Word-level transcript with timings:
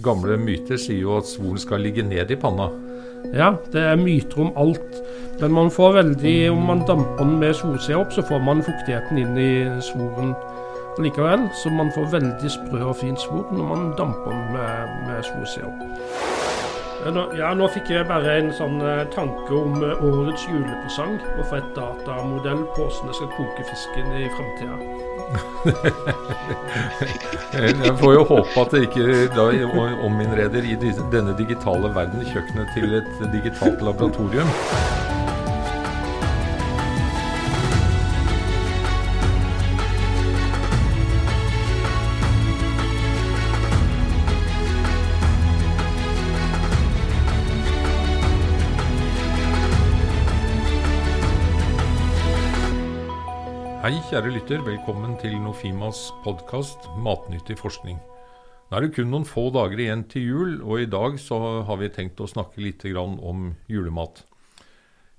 Gamle 0.00 0.38
myter 0.40 0.78
sier 0.80 1.02
jo 1.04 1.18
at 1.20 1.26
svoren 1.28 1.60
skal 1.60 1.82
ligge 1.84 2.00
ned 2.06 2.30
i 2.32 2.36
panna. 2.40 2.70
Ja, 3.36 3.50
det 3.74 3.82
er 3.90 4.00
myter 4.00 4.40
om 4.46 4.54
alt. 4.56 4.96
Men 5.42 5.52
man 5.52 5.68
får 5.70 5.92
veldig, 5.98 6.36
om 6.54 6.64
man 6.70 6.80
damper 6.88 7.20
den 7.20 7.34
med 7.42 7.60
opp, 7.98 8.12
så 8.16 8.24
får 8.24 8.40
man 8.40 8.64
fuktigheten 8.64 9.20
inn 9.20 9.36
i 9.36 9.52
svoren 9.84 10.32
likevel. 10.96 11.44
Så 11.60 11.70
man 11.76 11.92
får 11.92 12.08
veldig 12.16 12.54
sprø 12.56 12.86
og 12.88 12.96
fin 13.04 13.20
svor 13.20 13.52
når 13.52 13.68
man 13.68 13.90
damper 14.00 14.32
den 14.32 14.48
med, 14.56 14.96
med 15.10 15.66
opp. 15.68 16.31
Ja, 17.02 17.48
nå 17.58 17.66
fikk 17.74 17.88
jeg 17.90 18.06
bare 18.06 18.36
en 18.38 18.52
sånn 18.54 18.76
eh, 18.86 19.00
tanke 19.10 19.50
om 19.58 19.72
eh, 19.82 20.04
årets 20.06 20.44
julepresang. 20.46 21.16
Å 21.18 21.46
få 21.50 21.58
et 21.58 21.72
datamodell 21.74 22.62
på 22.76 22.86
hvordan 22.86 23.10
jeg 23.10 23.18
skal 23.18 23.32
koke 23.34 23.66
fisken 23.72 24.14
i 24.20 24.28
framtida. 24.36 24.78
Jeg 27.82 27.94
får 27.96 28.12
jo 28.12 28.24
håpe 28.28 28.60
at 28.60 28.74
det 28.74 28.82
ikke 28.84 29.04
da 29.32 29.46
ominnreder 30.04 30.66
i 30.66 30.74
denne 30.76 31.32
digitale 31.38 31.88
verden 31.94 32.20
kjøkkenet 32.26 32.68
til 32.76 32.98
et 32.98 33.08
digitalt 33.32 33.80
laboratorium. 33.86 34.50
Hei, 53.82 53.96
kjære 54.06 54.30
lytter. 54.30 54.60
Velkommen 54.62 55.16
til 55.18 55.32
Nofimas 55.42 56.12
podkast 56.22 56.84
'Matnyttig 57.02 57.56
forskning'. 57.58 57.98
Nå 58.70 58.76
er 58.76 58.80
det 58.84 58.94
kun 58.94 59.08
noen 59.10 59.24
få 59.26 59.50
dager 59.50 59.74
igjen 59.74 60.04
til 60.06 60.22
jul, 60.22 60.52
og 60.62 60.80
i 60.80 60.86
dag 60.86 61.18
så 61.18 61.64
har 61.66 61.80
vi 61.80 61.88
tenkt 61.88 62.20
å 62.22 62.30
snakke 62.30 62.62
litt 62.62 62.84
om 62.94 63.56
julemat. 63.66 64.22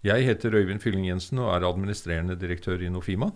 Jeg 0.01 0.23
heter 0.23 0.55
Øyvind 0.55 0.79
Fylling 0.79 1.09
Jensen 1.09 1.39
og 1.39 1.51
er 1.51 1.67
administrerende 1.67 2.39
direktør 2.39 2.79
i 2.79 2.87
Nofima. 2.87 3.33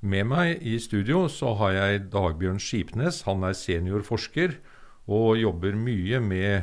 Med 0.00 0.26
meg 0.26 0.58
i 0.66 0.76
studio 0.80 1.28
så 1.28 1.54
har 1.54 1.70
jeg 1.70 2.10
Dagbjørn 2.10 2.58
Skipnes. 2.58 3.22
Han 3.30 3.44
er 3.44 3.52
seniorforsker 3.54 4.58
og 5.06 5.38
jobber 5.38 5.76
mye 5.76 6.18
med 6.18 6.62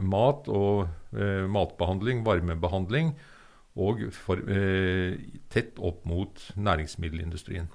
mat 0.00 0.48
og 0.48 0.88
eh, 1.12 1.44
matbehandling, 1.44 2.24
varmebehandling 2.24 3.12
og 3.76 4.04
for, 4.14 4.38
eh, 4.50 5.18
tett 5.50 5.78
opp 5.78 6.04
mot 6.06 6.38
næringsmiddelindustrien. 6.56 7.68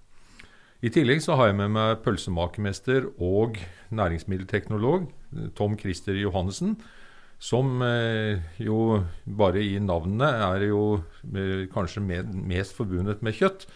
I 0.82 0.90
tillegg 0.90 1.20
så 1.20 1.36
har 1.36 1.50
jeg 1.50 1.58
med 1.60 1.74
meg 1.76 2.00
pølsemakermester 2.06 3.10
og 3.20 3.58
næringsmiddelteknolog 3.92 5.10
Tom 5.56 5.76
Christer 5.78 6.16
Johannessen, 6.16 6.78
som 7.40 7.82
eh, 7.84 8.40
jo 8.60 9.04
bare 9.26 9.60
i 9.60 9.80
navnet 9.80 10.40
er 10.40 10.68
jo 10.70 11.04
eh, 11.36 11.68
kanskje 11.72 12.04
med, 12.04 12.32
mest 12.48 12.76
forbundet 12.78 13.22
med 13.24 13.36
kjøtt. 13.36 13.68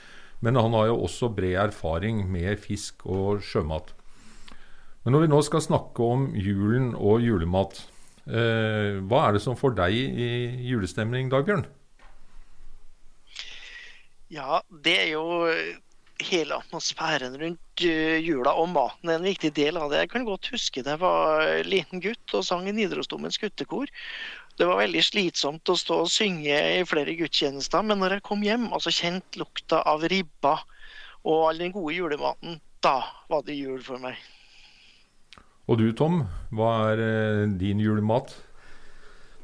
Men 0.44 0.60
han 0.60 0.76
har 0.76 0.90
jo 0.92 1.04
også 1.06 1.30
bred 1.32 1.56
erfaring 1.56 2.26
med 2.32 2.60
fisk 2.60 3.06
og 3.08 3.44
sjømat. 3.44 3.94
Men 5.04 5.16
når 5.16 5.26
vi 5.26 5.32
nå 5.32 5.40
skal 5.44 5.64
snakke 5.64 6.04
om 6.04 6.30
julen 6.36 6.92
og 6.96 7.24
julemat, 7.24 7.80
eh, 8.28 9.00
hva 9.04 9.28
er 9.28 9.36
det 9.36 9.44
som 9.44 9.60
får 9.60 9.76
deg 9.80 9.96
i 9.96 10.30
julestemning, 10.72 11.32
Dagbjørn? 11.32 11.66
Ja, 14.34 14.64
det 14.84 14.94
er 14.98 15.10
jo 15.12 15.24
hele 16.24 16.58
atmosfæren 16.58 17.36
rundt 17.38 17.84
eh, 17.86 18.18
jula 18.24 18.54
og 18.58 18.70
maten 18.72 19.10
er 19.12 19.20
en 19.20 19.28
viktig 19.28 19.52
del 19.54 19.78
av 19.78 19.92
det. 19.92 20.04
Jeg 20.04 20.12
kan 20.14 20.26
godt 20.26 20.50
huske 20.54 20.82
da 20.82 20.96
jeg 20.96 21.02
var 21.04 21.66
liten 21.68 22.02
gutt 22.02 22.34
og 22.38 22.46
sang 22.48 22.66
i 22.70 22.74
Nidarosdomens 22.74 23.38
guttekor. 23.42 23.92
Det 24.58 24.68
var 24.70 24.82
veldig 24.82 25.04
slitsomt 25.06 25.70
å 25.70 25.78
stå 25.78 26.00
og 26.06 26.12
synge 26.14 26.54
i 26.54 26.86
flere 26.86 27.16
gudstjenester, 27.18 27.86
men 27.86 28.02
når 28.02 28.18
jeg 28.18 28.26
kom 28.26 28.46
hjem 28.46 28.70
og 28.72 28.84
så 28.86 28.94
kjente 28.94 29.42
lukta 29.42 29.82
av 29.90 30.06
ribba 30.10 30.56
og 31.24 31.50
all 31.50 31.62
den 31.62 31.74
gode 31.76 31.96
julematen, 31.98 32.58
da 32.84 33.00
var 33.30 33.46
det 33.48 33.58
jul 33.58 33.82
for 33.86 34.02
meg. 34.02 34.18
Og 35.70 35.80
du 35.80 35.88
Tom, 35.96 36.24
hva 36.52 36.74
er 36.92 37.06
eh, 37.06 37.46
din 37.60 37.82
julemat? 37.82 38.34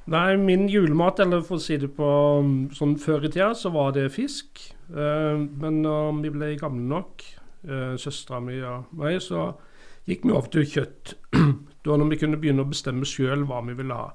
Nei, 0.09 0.33
min 0.41 0.65
julemat, 0.69 1.21
eller 1.21 1.45
for 1.45 1.59
å 1.59 1.63
si 1.63 1.77
det 1.77 1.91
på 1.93 2.09
um, 2.41 2.53
sånn 2.73 2.97
før 2.97 3.27
i 3.27 3.29
tida, 3.29 3.53
så 3.53 3.69
var 3.73 3.93
det 3.93 4.07
fisk. 4.15 4.63
Uh, 4.89 5.45
men 5.61 5.81
når 5.83 6.21
vi 6.23 6.31
ble 6.33 6.53
gamle 6.59 6.85
nok, 6.89 7.25
uh, 7.69 7.95
søstera 7.99 8.39
mi 8.43 8.57
og 8.65 8.89
meg, 8.97 9.19
så 9.21 9.51
gikk 10.09 10.25
vi 10.25 10.33
over 10.33 10.49
til 10.53 10.65
kjøtt. 10.69 11.13
da 11.85 11.97
når 11.97 12.13
vi 12.13 12.19
kunne 12.23 12.39
begynne 12.41 12.65
å 12.65 12.69
bestemme 12.69 13.07
sjøl 13.07 13.45
hva 13.49 13.61
vi 13.67 13.77
ville 13.77 13.95
ha. 13.95 14.09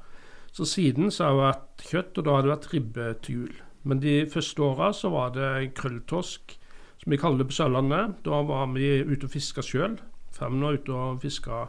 Så 0.54 0.66
siden 0.70 1.10
så 1.10 1.28
har 1.28 1.34
det 1.34 1.44
vært 1.44 1.86
kjøtt, 1.90 2.18
og 2.18 2.26
da 2.26 2.34
har 2.34 2.44
det 2.44 2.52
vært 2.52 2.68
ribbe 2.72 3.06
til 3.24 3.38
jul. 3.40 3.54
Men 3.84 4.00
de 4.00 4.18
første 4.30 4.62
åra 4.64 4.90
så 4.96 5.10
var 5.12 5.32
det 5.34 5.74
krølltorsk, 5.76 6.54
som 7.02 7.12
vi 7.12 7.18
kaller 7.20 7.42
det 7.42 7.48
på 7.50 7.56
Sørlandet. 7.58 8.20
Da 8.26 8.42
var 8.46 8.68
vi 8.72 9.00
ute 9.02 9.26
og 9.26 9.32
fiska 9.34 9.64
sjøl. 9.66 9.98
Fem 10.34 10.62
år 10.64 10.78
ute 10.78 10.94
og 10.94 11.24
fiska 11.24 11.66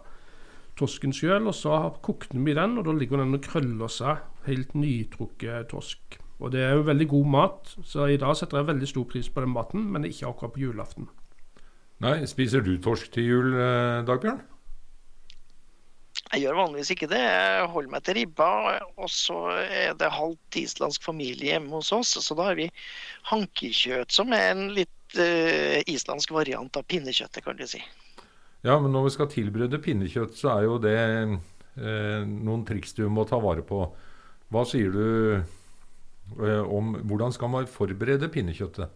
torsken 0.80 1.16
sjøl, 1.16 1.48
og 1.50 1.56
så 1.56 1.80
kokte 2.06 2.40
vi 2.40 2.56
den, 2.56 2.78
og 2.80 2.88
da 2.88 2.96
ligger 2.96 3.24
den 3.24 3.38
og 3.38 3.44
krøller 3.46 3.92
seg. 3.92 4.24
Helt 4.46 4.78
nytrukket 4.78 5.72
torsk. 5.74 6.20
Og 6.44 6.52
det 6.52 6.64
er 6.66 6.74
jo 6.76 6.88
veldig 6.88 7.08
god 7.14 7.30
mat, 7.32 7.76
så 7.88 8.10
i 8.12 8.20
dag 8.20 8.36
setter 8.36 8.60
jeg 8.60 8.68
veldig 8.72 8.90
stor 8.90 9.06
pris 9.08 9.30
på 9.32 9.44
den 9.44 9.54
maten, 9.56 9.86
men 9.92 10.08
ikke 10.08 10.28
akkurat 10.28 10.56
på 10.56 10.66
julaften. 10.66 11.08
Nei, 12.04 12.18
Spiser 12.28 12.64
du 12.66 12.76
torsk 12.84 13.08
til 13.16 13.30
jul, 13.30 13.54
eh, 13.56 14.04
Dagbjørn? 14.08 14.42
Jeg 16.34 16.42
gjør 16.42 16.58
vanligvis 16.58 16.92
ikke 16.92 17.08
det. 17.12 17.22
Jeg 17.22 17.68
holder 17.72 17.92
meg 17.94 18.04
til 18.04 18.18
ribba. 18.18 18.50
Og 19.00 19.12
så 19.12 19.38
er 19.64 19.94
det 20.00 20.12
halvt 20.12 20.58
islandsk 20.60 21.06
familie 21.06 21.54
hjemme 21.54 21.76
hos 21.78 21.94
oss, 21.96 22.16
så 22.20 22.36
da 22.36 22.50
har 22.50 22.60
vi 22.60 22.68
hankekjøtt, 23.30 24.12
som 24.12 24.34
er 24.36 24.50
en 24.52 24.66
litt 24.76 25.20
uh, 25.20 25.80
islandsk 25.92 26.34
variant 26.36 26.76
av 26.76 26.88
pinnekjøttet, 26.92 27.44
kan 27.46 27.60
du 27.60 27.64
si. 27.70 27.80
Ja, 28.66 28.80
men 28.82 28.92
når 28.92 29.08
vi 29.08 29.14
skal 29.16 29.30
tilberede 29.32 29.80
pinnekjøtt, 29.80 30.36
så 30.40 30.56
er 30.56 30.66
jo 30.66 30.80
det 30.82 30.98
eh, 30.98 32.24
noen 32.26 32.64
triks 32.66 32.96
du 32.98 33.04
må 33.14 33.28
ta 33.30 33.38
vare 33.38 33.62
på. 33.62 33.84
Hva 34.50 34.64
sier 34.66 34.90
du 34.90 35.06
om 36.36 36.96
hvordan 37.06 37.34
skal 37.36 37.52
man 37.54 37.68
forberede 37.70 38.30
pinnekjøttet? 38.34 38.90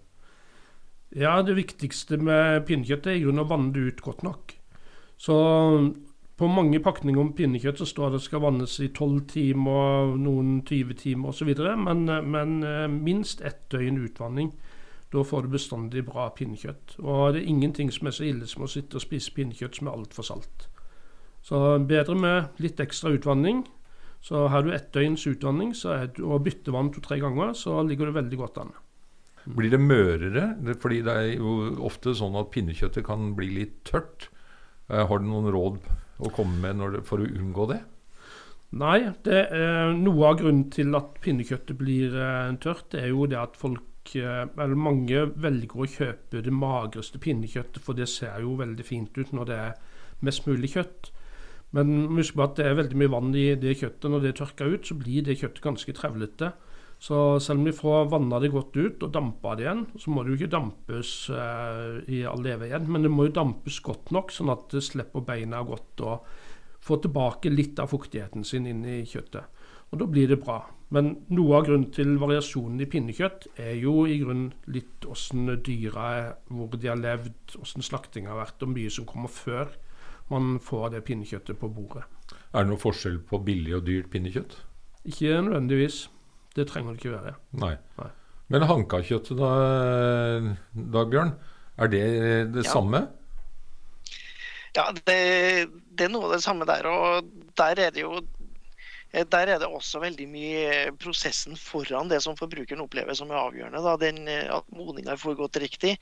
Ja, 1.15 1.41
Det 1.41 1.55
viktigste 1.55 2.17
med 2.21 2.65
pinnekjøttet 2.67 3.15
er 3.15 3.27
å 3.29 3.47
vanne 3.49 3.73
det 3.73 3.85
ut 3.93 4.01
godt 4.05 4.23
nok. 4.23 4.53
Så 5.17 5.35
på 6.39 6.47
mange 6.47 6.79
pakninger 6.79 7.19
om 7.19 7.33
pinnekjøtt 7.35 7.81
så 7.81 7.87
står 7.89 8.13
det 8.13 8.21
skal 8.23 8.43
vannes 8.45 8.77
i 8.79 8.87
12 8.87 9.23
timer, 9.27 10.13
noen 10.15 10.61
20 10.63 10.95
timer 11.01 11.33
osv. 11.33 11.49
Men, 11.83 12.05
men 12.05 12.53
eh, 12.63 12.85
minst 12.87 13.41
ett 13.41 13.65
døgn 13.73 13.99
utvanning. 14.05 14.53
Da 15.11 15.23
får 15.25 15.43
du 15.43 15.55
bestandig 15.57 16.05
bra 16.07 16.29
pinnekjøtt. 16.37 16.99
Og 17.01 17.33
det 17.33 17.41
er 17.41 17.49
ingenting 17.49 17.91
som 17.91 18.07
er 18.07 18.15
så 18.15 18.27
ille 18.29 18.47
som 18.47 18.63
å 18.63 18.71
sitte 18.71 18.99
og 18.99 19.03
spise 19.03 19.33
pinnekjøtt 19.35 19.81
som 19.81 19.89
er 19.89 19.97
altfor 19.97 20.27
salt. 20.29 20.69
Så 21.43 21.57
bedre 21.89 22.15
med 22.15 22.61
litt 22.63 22.79
ekstra 22.79 23.11
utvanning. 23.15 23.65
Så 24.21 24.47
har 24.51 24.65
du 24.65 24.73
ett 24.75 24.91
døgns 24.95 25.23
utvanning 25.29 25.71
du, 26.15 26.23
og 26.27 26.43
bytter 26.43 26.75
vann 26.75 26.91
to-tre 26.91 27.19
ganger, 27.21 27.53
så 27.55 27.79
ligger 27.87 28.09
det 28.09 28.17
veldig 28.19 28.39
godt 28.41 28.57
an. 28.63 28.73
Blir 29.45 29.71
det 29.71 29.79
mørere? 29.79 30.49
Fordi 30.81 30.99
det 31.05 31.15
er 31.15 31.29
jo 31.37 31.53
ofte 31.87 32.13
sånn 32.17 32.35
at 32.37 32.51
pinnekjøttet 32.53 33.05
kan 33.07 33.31
bli 33.37 33.47
litt 33.55 33.79
tørt. 33.87 34.27
Eh, 34.89 35.05
har 35.07 35.21
du 35.21 35.29
noen 35.29 35.49
råd 35.53 35.79
å 36.19 36.33
komme 36.35 36.59
med 36.59 36.83
det, 36.97 37.05
for 37.07 37.23
å 37.23 37.29
unngå 37.29 37.69
det? 37.71 37.79
Nei, 38.79 38.99
det 39.25 39.39
er 39.55 39.95
noe 39.97 40.27
av 40.27 40.41
grunnen 40.43 40.67
til 40.69 40.93
at 40.99 41.15
pinnekjøttet 41.23 41.79
blir 41.79 42.13
eh, 42.13 42.51
tørt, 42.61 42.91
det 42.91 43.05
er 43.05 43.13
jo 43.15 43.25
det 43.29 43.39
at 43.39 43.55
folk 43.57 43.87
Eh, 44.15 44.45
eller 44.57 44.79
mange 44.79 45.25
velger 45.37 45.83
å 45.83 45.87
kjøpe 45.89 46.41
det 46.45 46.53
magreste 46.55 47.19
pinnekjøttet, 47.21 47.81
for 47.83 47.97
det 47.97 48.09
ser 48.09 48.41
jo 48.41 48.55
veldig 48.59 48.85
fint 48.85 49.17
ut 49.17 49.33
når 49.35 49.49
det 49.49 49.57
er 49.67 49.73
mest 50.25 50.47
mulig 50.49 50.73
kjøtt. 50.73 51.11
Men 51.77 52.07
husk 52.17 52.37
på 52.37 52.45
at 52.47 52.57
det 52.57 52.65
er 52.65 52.79
veldig 52.79 52.97
mye 52.97 53.13
vann 53.13 53.29
i 53.37 53.51
det 53.59 53.75
kjøttet. 53.77 54.09
Når 54.09 54.23
det 54.23 54.31
er 54.31 54.39
tørka 54.41 54.69
ut, 54.71 54.87
så 54.89 54.97
blir 54.97 55.25
det 55.25 55.37
kjøttet 55.41 55.65
ganske 55.65 55.95
trevlete. 55.97 56.51
Så 56.99 57.39
selv 57.39 57.61
om 57.61 57.67
vi 57.69 57.75
får 57.75 58.09
vanna 58.11 58.41
det 58.43 58.51
godt 58.51 58.75
ut 58.75 59.03
og 59.05 59.11
dampa 59.15 59.53
det 59.55 59.63
igjen, 59.63 59.85
så 59.95 60.11
må 60.11 60.23
det 60.23 60.33
jo 60.33 60.39
ikke 60.41 60.55
dampes 60.57 61.11
eh, 61.31 61.99
i 62.11 62.23
all 62.27 62.43
evighet. 62.43 62.89
Men 62.91 63.05
det 63.05 63.11
må 63.13 63.29
jo 63.29 63.35
dampes 63.37 63.79
godt 63.85 64.11
nok, 64.15 64.33
sånn 64.35 64.51
at 64.51 64.67
det 64.73 64.83
slipper 64.83 65.23
beina 65.23 65.61
godt 65.67 66.03
og 66.03 66.27
får 66.83 67.05
tilbake 67.05 67.53
litt 67.53 67.79
av 67.79 67.93
fuktigheten 67.93 68.43
sin 68.47 68.67
inn 68.67 68.83
i 68.83 68.99
kjøttet. 69.07 69.47
Og 69.89 70.01
da 70.01 70.09
blir 70.09 70.27
det 70.29 70.41
bra. 70.41 70.59
Men 70.93 71.13
noe 71.31 71.59
av 71.59 71.67
grunnen 71.69 71.89
til 71.93 72.17
variasjonen 72.21 72.81
i 72.81 72.87
pinnekjøtt 72.89 73.47
er 73.61 73.75
jo 73.79 74.03
i 74.09 74.17
grunnen 74.21 74.51
litt 74.73 75.05
åssen 75.07 75.47
dyra 75.65 76.07
er, 76.17 76.31
hvor 76.49 76.73
de 76.75 76.89
har 76.89 76.99
levd, 76.99 77.59
åssen 77.61 77.85
slaktinga 77.85 78.33
har 78.33 78.41
vært, 78.41 78.65
og 78.65 78.73
mye 78.73 78.91
som 78.93 79.07
kommer 79.09 79.31
før 79.31 79.71
man 80.29 80.57
får 80.63 80.95
det 80.95 81.03
pinnekjøttet 81.07 81.59
på 81.59 81.69
bordet. 81.73 82.05
Er 82.53 82.63
det 82.63 82.71
noen 82.71 82.81
forskjell 82.81 83.19
på 83.29 83.41
billig 83.45 83.75
og 83.77 83.85
dyrt 83.87 84.09
pinnekjøtt? 84.13 84.55
Ikke 85.09 85.39
nødvendigvis. 85.45 86.07
Det 86.55 86.67
trenger 86.69 86.95
det 86.95 87.01
ikke 87.01 87.15
være. 87.15 87.35
Nei. 87.61 87.75
Nei. 87.99 88.09
Men 88.49 88.65
hankakjøttet 88.65 89.37
da, 89.37 89.51
Dagbjørn, 90.95 91.35
er 91.77 91.91
det 91.93 92.05
det 92.55 92.65
ja. 92.65 92.71
samme? 92.71 93.05
Ja, 94.77 94.89
det, 94.93 95.05
det, 95.05 96.05
er 96.05 96.11
noe 96.13 96.29
av 96.29 96.35
det 96.37 96.43
samme 96.45 96.65
der. 96.69 96.85
og 96.89 97.29
der 97.57 97.85
er 97.85 97.93
det 97.93 98.05
jo 98.05 98.17
Eh, 99.11 99.25
der 99.25 99.47
er 99.47 99.59
det 99.59 99.67
også 99.67 100.01
veldig 100.03 100.27
mye 100.29 100.73
prosessen 101.01 101.57
foran 101.57 102.11
det 102.11 102.21
som 102.21 102.37
forbrukeren 102.37 102.83
opplever 102.83 103.17
som 103.17 103.31
er 103.33 103.41
avgjørende. 103.41 103.81
Da, 103.85 103.95
den, 103.97 104.27
eh, 104.29 104.45
at 104.53 104.67
modninga 104.75 105.17
får 105.17 105.39
gått 105.39 105.57
riktig. 105.63 105.95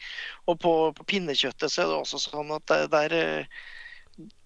Og 0.46 0.60
på, 0.60 0.74
på, 0.98 1.08
pinnekjøttet 1.08 1.72
så 1.72 1.86
er 1.86 1.92
det 1.92 2.02
også 2.02 2.22
sånn 2.26 2.52
at 2.56 2.68
der, 2.68 2.88
der 2.92 3.48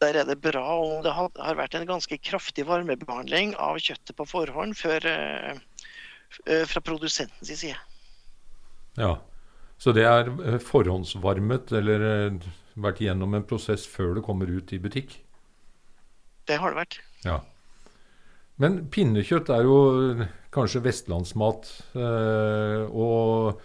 er 0.04 0.22
det 0.28 0.38
bra 0.44 0.64
om 0.78 1.02
det 1.06 1.14
har, 1.16 1.30
har, 1.40 1.58
vært 1.60 1.76
en 1.80 1.88
ganske 1.90 2.18
kraftig 2.24 2.66
varmebehandling 2.68 3.56
av 3.56 3.80
kjøttet 3.80 4.16
på 4.18 4.28
forhånd 4.28 4.76
før, 4.80 5.08
uh, 5.08 6.64
fra 6.68 6.84
produsentens 6.84 7.54
side. 7.64 7.78
Ja, 9.00 9.16
Så 9.82 9.94
det 9.96 10.04
er 10.06 10.28
forhåndsvarmet 10.62 11.72
eller 11.74 12.04
vært 12.80 13.02
gjennom 13.02 13.34
en 13.34 13.48
prosess 13.48 13.88
før 13.90 14.14
det 14.18 14.26
kommer 14.26 14.52
ut 14.52 14.74
i 14.76 14.80
butikk? 14.80 15.16
Det 16.48 16.60
har 16.62 16.74
det 16.74 16.82
vært. 16.84 17.00
Ja. 17.26 17.40
Men 18.62 18.84
pinnekjøtt 18.94 19.50
er 19.54 19.66
jo 19.66 19.78
kanskje 20.54 20.84
vestlandsmat. 20.86 21.70
Eh, 21.96 22.84
og 22.92 23.62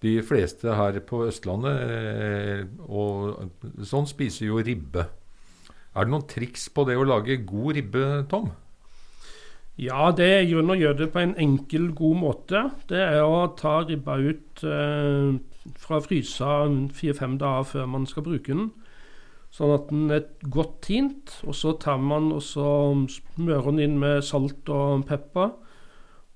de 0.00 0.16
fleste 0.24 0.74
her 0.74 0.98
på 1.06 1.24
Østlandet 1.28 1.82
eh, 1.84 2.62
og 2.88 3.84
sånn 3.86 4.08
spiser 4.10 4.48
jo 4.48 4.62
ribbe. 4.64 5.06
Er 5.90 6.06
det 6.06 6.12
noen 6.12 6.26
triks 6.30 6.68
på 6.70 6.84
det 6.86 6.96
å 6.98 7.06
lage 7.06 7.40
god 7.46 7.76
ribbe, 7.78 8.04
Tom? 8.30 8.50
Ja, 9.80 10.10
det 10.12 10.26
er 10.28 10.48
grunn 10.50 10.70
å 10.74 10.76
gjøre 10.76 10.98
det 10.98 11.08
på 11.14 11.22
en 11.22 11.32
enkel, 11.40 11.88
god 11.96 12.18
måte. 12.20 12.62
Det 12.90 13.00
er 13.00 13.22
å 13.24 13.46
ta 13.56 13.78
ribba 13.88 14.18
ut 14.20 14.62
eh, 14.66 15.38
fra 15.80 16.00
frysa 16.04 16.66
fire-fem 16.94 17.38
dager 17.40 17.68
før 17.70 17.88
man 17.88 18.04
skal 18.10 18.26
bruke 18.26 18.52
den. 18.52 18.68
Sånn 19.50 19.72
at 19.74 19.88
den 19.90 20.12
er 20.14 20.26
godt 20.52 20.76
tint. 20.86 21.32
Og 21.48 21.56
så 21.58 21.72
tar 21.80 21.98
man 22.02 22.28
og 22.36 22.42
så 22.44 22.68
smører 23.10 23.70
den 23.70 23.82
inn 23.86 23.96
med 24.02 24.22
salt 24.26 24.68
og 24.70 25.06
pepper. 25.08 25.56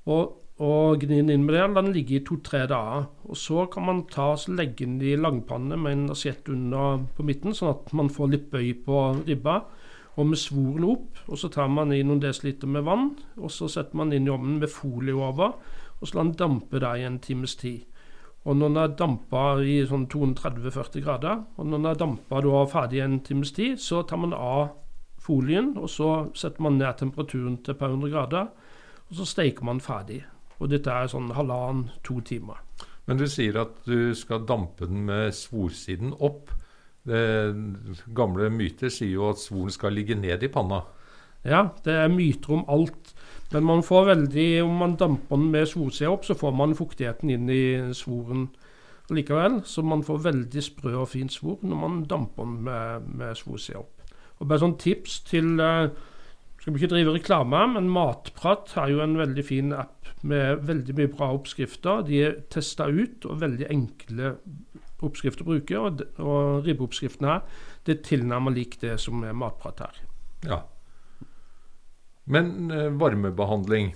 Og, 0.09 0.35
og 0.63 1.01
gni 1.03 1.17
den 1.19 1.33
inn 1.35 1.47
med 1.47 1.57
det. 1.57 1.63
La 1.67 1.83
den 1.83 1.95
ligge 1.95 2.21
i 2.21 2.25
to-tre 2.27 2.63
dager. 2.71 3.09
Og 3.27 3.39
så 3.39 3.65
kan 3.67 3.87
man 3.89 4.05
ta 4.11 4.31
og 4.37 4.45
legge 4.55 4.87
den 4.87 5.01
i 5.03 5.17
langpanne 5.19 5.77
med 5.81 5.93
en 5.93 6.11
asiett 6.15 6.49
under 6.49 7.03
på 7.17 7.27
midten, 7.27 7.55
sånn 7.55 7.73
at 7.73 7.91
man 7.93 8.13
får 8.13 8.31
litt 8.31 8.51
bøy 8.53 8.71
på 8.87 9.01
ribba. 9.25 9.65
Og 10.15 10.29
med 10.31 10.39
svoren 10.39 10.87
opp. 10.87 11.25
Og 11.27 11.41
så 11.41 11.51
tar 11.51 11.67
man 11.69 11.91
i 11.93 12.05
noen 12.07 12.23
desiliter 12.23 12.71
med 12.71 12.87
vann. 12.87 13.17
Og 13.41 13.51
så 13.51 13.67
setter 13.67 13.99
man 13.99 14.15
inn 14.15 14.29
i 14.29 14.31
ovnen 14.31 14.61
med 14.63 14.71
folie 14.71 15.17
over. 15.17 15.57
Og 15.99 16.07
så 16.07 16.21
lar 16.21 16.29
den 16.29 16.39
dampe 16.39 16.79
der 16.79 17.03
i 17.03 17.09
en 17.09 17.19
times 17.19 17.57
tid. 17.59 17.83
Og 18.45 18.57
når 18.57 18.69
den 18.69 18.77
er 18.83 18.97
dampa 19.01 19.43
i 19.65 19.79
sånn 19.89 20.05
230-40 20.13 21.03
grader, 21.03 21.39
og 21.57 21.65
når 21.67 21.79
den 21.79 21.89
er 21.89 22.01
dampa 22.03 22.43
ferdig 22.69 23.01
en 23.01 23.21
times 23.25 23.55
tid, 23.57 23.81
så 23.81 24.03
tar 24.05 24.21
man 24.21 24.37
av 24.37 24.75
folien, 25.17 25.73
og 25.81 25.89
så 25.89 26.29
setter 26.37 26.61
man 26.63 26.77
ned 26.77 26.99
temperaturen 27.01 27.57
til 27.65 27.73
et 27.73 27.81
par 27.81 27.89
hundre 27.89 28.11
grader, 28.13 28.53
og 29.09 29.17
så 29.17 29.25
steiker 29.25 29.65
man 29.65 29.81
ferdig. 29.81 30.27
Og 30.61 30.71
dette 30.71 30.93
er 30.93 31.11
sånn 31.11 31.33
halvannen-to 31.35 32.21
timer. 32.27 32.61
Men 33.09 33.21
du 33.21 33.27
sier 33.29 33.59
at 33.61 33.83
du 33.89 34.15
skal 34.17 34.47
dampe 34.49 34.89
den 34.89 35.05
med 35.09 35.35
svorsiden 35.37 36.15
opp. 36.25 36.53
Det, 37.05 37.21
gamle 38.17 38.49
myter 38.53 38.93
sier 38.93 39.13
jo 39.19 39.29
at 39.33 39.43
svoren 39.43 39.75
skal 39.75 39.93
ligge 39.97 40.17
ned 40.17 40.45
i 40.47 40.53
panna. 40.53 40.81
Ja, 41.45 41.67
det 41.85 41.93
er 42.01 42.13
myter 42.13 42.57
om 42.57 42.65
alt. 42.73 43.13
Men 43.53 43.67
man 43.69 43.85
får 43.85 44.07
veldig, 44.09 44.49
om 44.65 44.79
man 44.81 44.97
damper 44.97 45.37
den 45.37 45.51
med 45.53 45.69
svorsida 45.69 46.11
opp, 46.11 46.25
så 46.25 46.35
får 46.35 46.55
man 46.57 46.73
fuktigheten 46.75 47.31
inn 47.31 47.51
i 47.53 47.67
svoren 47.95 48.49
likevel. 49.13 49.61
Så 49.69 49.85
man 49.85 50.03
får 50.03 50.25
veldig 50.25 50.65
sprø 50.65 50.95
og 51.03 51.11
fin 51.13 51.29
svor 51.29 51.61
når 51.63 51.83
man 51.83 52.01
damper 52.09 52.49
den 52.49 52.57
med, 52.65 53.13
med 53.21 53.37
svorsida 53.37 53.85
opp. 53.85 53.93
Og 54.41 54.49
bare 54.49 54.65
sånn 54.65 54.79
tips 54.81 55.21
til 55.29 55.61
uh, 55.61 55.93
Skal 56.65 56.73
vi 56.73 56.81
ikke 56.81 56.95
drive 56.95 57.13
reklame, 57.13 57.59
men 57.75 57.91
Matprat 57.93 58.71
har 58.79 58.89
jo 58.89 59.03
en 59.05 59.19
veldig 59.19 59.43
fin 59.45 59.75
app 59.77 60.07
med 60.25 60.63
veldig 60.65 60.95
mye 60.97 61.11
bra 61.13 61.27
oppskrifter. 61.37 62.07
De 62.09 62.23
er 62.25 62.39
testa 62.49 62.87
ut, 62.89 63.27
og 63.29 63.43
veldig 63.43 63.67
enkle 63.69 64.31
oppskrifter 65.05 65.45
å 65.45 65.51
bruke. 65.51 65.83
Og, 65.83 66.01
og 66.25 66.65
ribbeoppskriften 66.65 67.29
her 67.29 67.43
det 67.85 67.99
er 67.99 68.07
tilnærmet 68.09 68.57
lik 68.57 68.79
det 68.81 68.95
som 69.05 69.21
er 69.29 69.37
Matprat 69.37 69.83
her. 69.85 70.01
Ja. 70.49 70.63
Men 72.25 72.73
eh, 72.73 72.89
varmebehandling 72.97 73.93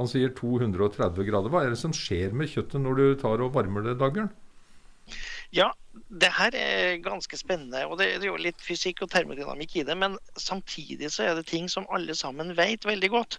Han 0.00 0.08
sier 0.08 0.32
230 0.32 1.28
grader. 1.28 1.52
Hva 1.52 1.66
er 1.66 1.76
det 1.76 1.82
som 1.82 1.92
skjer 1.92 2.32
med 2.32 2.48
kjøttet 2.48 2.80
når 2.80 3.02
du 3.02 3.06
tar 3.20 3.44
og 3.44 3.52
varmer 3.52 3.84
det, 3.84 3.98
Dagbjørn? 4.00 4.32
Ja, 5.52 5.74
det 6.08 6.30
her 6.36 6.54
er 6.56 7.02
ganske 7.04 7.36
spennende. 7.38 7.84
og 7.86 7.98
Det 7.98 8.08
er 8.14 8.24
jo 8.26 8.38
litt 8.40 8.60
fysikk 8.64 9.02
og 9.04 9.10
termodynamikk 9.12 9.76
i 9.76 9.84
det. 9.88 9.96
Men 9.98 10.16
samtidig 10.36 11.10
så 11.14 11.28
er 11.28 11.38
det 11.38 11.46
ting 11.50 11.68
som 11.70 11.88
alle 11.94 12.14
sammen 12.18 12.54
vet 12.56 12.86
veldig 12.88 13.10
godt. 13.12 13.38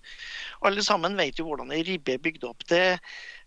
Alle 0.66 0.84
sammen 0.86 1.18
vet 1.20 1.40
jo 1.40 1.48
hvordan 1.50 1.74
ei 1.76 1.84
ribbe 1.88 2.16
er 2.16 2.24
bygd 2.24 2.48
opp. 2.50 2.66
Det 2.70 3.00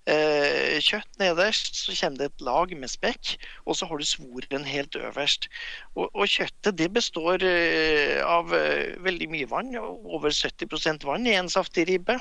eh, 0.06 0.78
kjøtt 0.82 1.20
nederst, 1.22 1.76
så 1.84 1.94
kommer 1.98 2.22
det 2.22 2.30
et 2.30 2.44
lag 2.44 2.74
med 2.76 2.90
spekk, 2.90 3.36
og 3.66 3.78
så 3.78 3.88
har 3.90 3.98
du 3.98 4.06
svoren 4.08 4.66
helt 4.66 4.96
øverst. 4.98 5.48
Og, 5.94 6.08
og 6.10 6.26
kjøttet 6.26 6.78
det 6.78 6.90
består 6.94 7.44
eh, 7.46 8.18
av 8.24 8.54
eh, 8.56 8.98
veldig 9.02 9.30
mye 9.32 9.50
vann, 9.50 9.74
over 9.78 10.30
70% 10.34 11.06
vann 11.08 11.28
i 11.28 11.36
en 11.38 11.52
saftig 11.52 11.88
ribbe. 11.90 12.18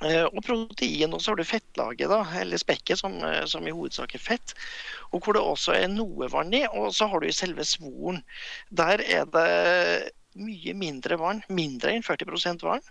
Eh, 0.00 0.24
og 0.24 0.40
protein, 0.46 1.12
og 1.12 1.20
så 1.20 1.32
har 1.32 1.40
du 1.40 1.44
fettlaget, 1.44 2.08
da, 2.08 2.22
eller 2.40 2.60
spekket, 2.60 3.02
som, 3.02 3.18
eh, 3.24 3.44
som, 3.44 3.66
i 3.68 3.74
hovedsak 3.74 4.14
er 4.16 4.22
fett. 4.24 4.54
Og 5.12 5.20
hvor 5.20 5.36
det 5.36 5.42
også 5.44 5.76
er 5.76 5.90
noe 5.92 6.30
vann 6.32 6.54
i. 6.56 6.64
Og 6.72 6.94
så 6.96 7.10
har 7.10 7.20
du 7.20 7.28
selve 7.32 7.66
svoren. 7.68 8.22
Der 8.70 9.04
er 9.04 9.28
det 9.28 10.14
mye 10.40 10.74
mindre 10.78 11.18
vann, 11.20 11.42
mindre 11.48 11.92
enn 11.92 12.06
40 12.06 12.64
vann. 12.64 12.84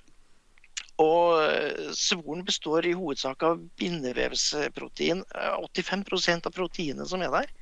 Og 1.00 1.40
eh, 1.42 1.92
svoren 1.96 2.44
består 2.46 2.86
i 2.86 2.94
hovedsak 2.94 3.44
av 3.48 3.62
bindevevsprotein. 3.80 5.24
85 5.64 6.04
eh, 6.28 6.42
av 6.44 6.52
proteinet 6.52 7.10
som 7.10 7.24
er 7.24 7.32
der, 7.34 7.54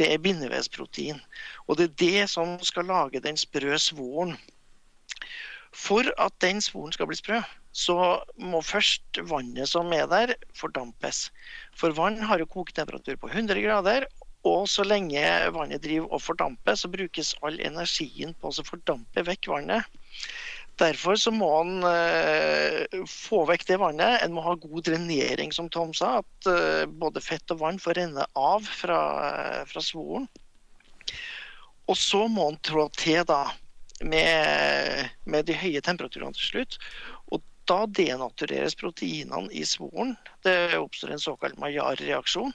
det 0.00 0.08
er 0.08 0.22
bindevevsprotein. 0.24 1.20
Og 1.68 1.76
det 1.78 1.90
er 1.90 1.98
det 2.02 2.30
som 2.32 2.56
skal 2.64 2.88
lage 2.88 3.20
den 3.20 3.36
sprø 3.36 3.76
svoren. 3.78 4.38
For 5.72 6.08
at 6.20 6.34
den 6.40 6.60
svoren 6.64 6.92
skal 6.96 7.08
bli 7.08 7.16
sprø, 7.16 7.42
så 7.72 7.96
må 8.36 8.60
først 8.64 9.20
vannet 9.28 9.70
som 9.70 9.92
er 9.96 10.08
der, 10.10 10.34
fordampes. 10.56 11.26
For 11.78 11.94
vann 11.96 12.20
har 12.28 12.42
jo 12.42 12.50
koketemperatur 12.52 13.16
på 13.20 13.32
100 13.32 13.64
grader. 13.64 14.08
Og 14.48 14.66
så 14.66 14.82
lenge 14.82 15.22
vannet 15.54 15.84
driver 15.84 16.16
og 16.16 16.22
fordamper, 16.24 16.74
så 16.74 16.90
brukes 16.90 17.30
all 17.46 17.60
energien 17.62 18.34
på 18.42 18.50
å 18.50 18.64
fordampe 18.66 19.22
vekk 19.28 19.46
vannet. 19.52 19.86
Derfor 20.80 21.18
så 21.20 21.30
må 21.30 21.48
en 21.60 21.84
uh, 21.84 23.04
få 23.06 23.44
vekk 23.46 23.66
det 23.68 23.78
vannet. 23.78 24.22
En 24.24 24.34
må 24.34 24.42
ha 24.42 24.56
god 24.58 24.88
drenering, 24.88 25.52
som 25.54 25.68
Tom 25.70 25.92
sa. 25.94 26.18
At 26.22 26.48
uh, 26.50 26.88
både 26.88 27.22
fett 27.22 27.54
og 27.54 27.60
vann 27.62 27.78
får 27.82 28.00
renne 28.00 28.26
av 28.38 28.66
fra, 28.66 29.00
uh, 29.22 29.62
fra 29.68 29.84
svoren. 29.84 30.26
Og 31.90 31.98
så 31.98 32.24
må 32.30 32.48
en 32.50 32.58
trå 32.64 32.88
til 32.98 33.22
da, 33.28 33.44
med, 34.02 35.10
med, 35.24 35.46
de 35.46 35.56
høye 35.58 35.82
temperaturene 35.84 36.34
til 36.38 36.48
slutt. 36.48 36.78
Da 37.70 37.84
denatureres 37.86 38.74
proteinene 38.78 39.52
i 39.54 39.64
svoren. 39.68 40.16
Det 40.42 40.78
oppstår 40.78 41.14
en 41.14 41.22
såkalt 41.22 41.58
Maillard-reaksjon. 41.62 42.52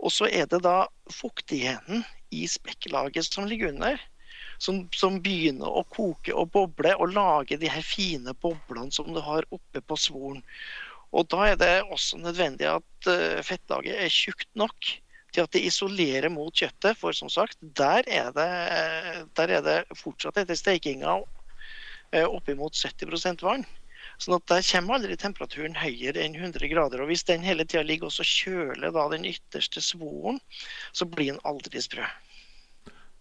Og 0.00 0.12
så 0.12 0.30
er 0.32 0.48
det 0.48 0.62
da 0.64 0.86
fuktigheten 1.12 2.04
i 2.32 2.46
spekklaget 2.48 3.28
som 3.28 3.46
ligger 3.48 3.74
under 3.74 4.00
som, 4.58 4.86
som, 4.94 5.20
begynner 5.22 5.68
å 5.68 5.84
koke 5.92 6.34
og 6.34 6.50
boble 6.54 6.94
og 6.96 7.14
lage 7.14 7.58
de 7.60 7.70
her 7.70 7.84
fine 7.84 8.34
boblene 8.40 8.92
som 8.94 9.12
du 9.14 9.20
har 9.24 9.46
oppe 9.54 9.82
på 9.82 9.98
svoren. 10.00 10.42
Og 11.12 11.28
Da 11.30 11.46
er 11.52 11.56
det 11.60 11.74
også 11.92 12.18
nødvendig 12.20 12.68
at 12.68 13.08
uh, 13.08 13.42
fettlaget 13.46 14.00
er 14.04 14.12
tjukt 14.12 14.48
nok 14.58 14.92
til 15.32 15.44
at 15.44 15.52
det 15.52 15.64
isolerer 15.68 16.32
mot 16.32 16.54
kjøttet. 16.54 16.98
For 16.98 17.16
som 17.16 17.30
sagt, 17.32 17.58
der 17.60 18.04
er 18.08 18.32
det, 18.36 18.50
der 19.38 19.54
er 19.58 19.64
det 19.64 19.78
fortsatt 19.96 20.40
etter 20.42 20.58
steikinga 20.58 21.18
uh, 21.20 22.26
oppimot 22.26 22.76
70% 22.76 23.44
vann. 23.46 23.66
Sånn 24.22 24.38
at 24.38 24.46
Der 24.48 24.64
kommer 24.64 24.96
aldri 24.96 25.16
temperaturen 25.20 25.76
høyere 25.76 26.22
enn 26.24 26.36
100 26.38 26.70
grader. 26.72 27.02
og 27.02 27.10
Hvis 27.10 27.26
den 27.28 27.44
hele 27.44 27.64
tida 27.64 27.84
ligger 27.84 28.08
og 28.08 28.30
kjøler 28.30 28.94
da 28.94 29.08
den 29.12 29.26
ytterste 29.28 29.82
svoren, 29.84 30.40
så 30.92 31.04
blir 31.04 31.34
den 31.34 31.42
aldri 31.44 31.82
sprø. 31.84 32.06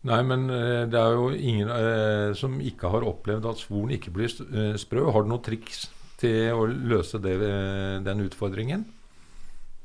Nei, 0.05 0.21
men 0.21 0.49
eh, 0.53 0.85
det 0.85 0.99
er 1.01 1.15
jo 1.17 1.31
ingen 1.33 1.71
eh, 1.73 2.31
som 2.37 2.59
ikke 2.61 2.91
har 2.93 3.07
opplevd 3.09 3.47
at 3.49 3.61
svoren 3.63 3.95
ikke 3.95 4.13
blir 4.13 4.29
eh, 4.29 4.75
sprø. 4.77 5.07
Har 5.11 5.25
du 5.25 5.31
noen 5.31 5.45
triks 5.45 5.87
til 6.21 6.53
å 6.53 6.67
løse 6.69 7.19
det, 7.23 7.33
eh, 7.41 7.95
den 8.05 8.21
utfordringen? 8.27 8.85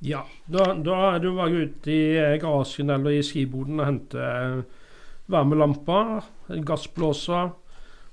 Ja, 0.04 0.22
da, 0.48 0.70
da 0.76 0.98
er 1.14 1.24
du 1.24 1.32
bare 1.36 1.64
ute 1.64 1.92
i 1.92 2.36
garasjen 2.40 2.92
eller 2.92 3.16
i 3.16 3.24
skiboden 3.24 3.80
og 3.80 3.88
henter 3.88 4.62
varmelamper, 5.30 6.24
gassblåser. 6.66 7.52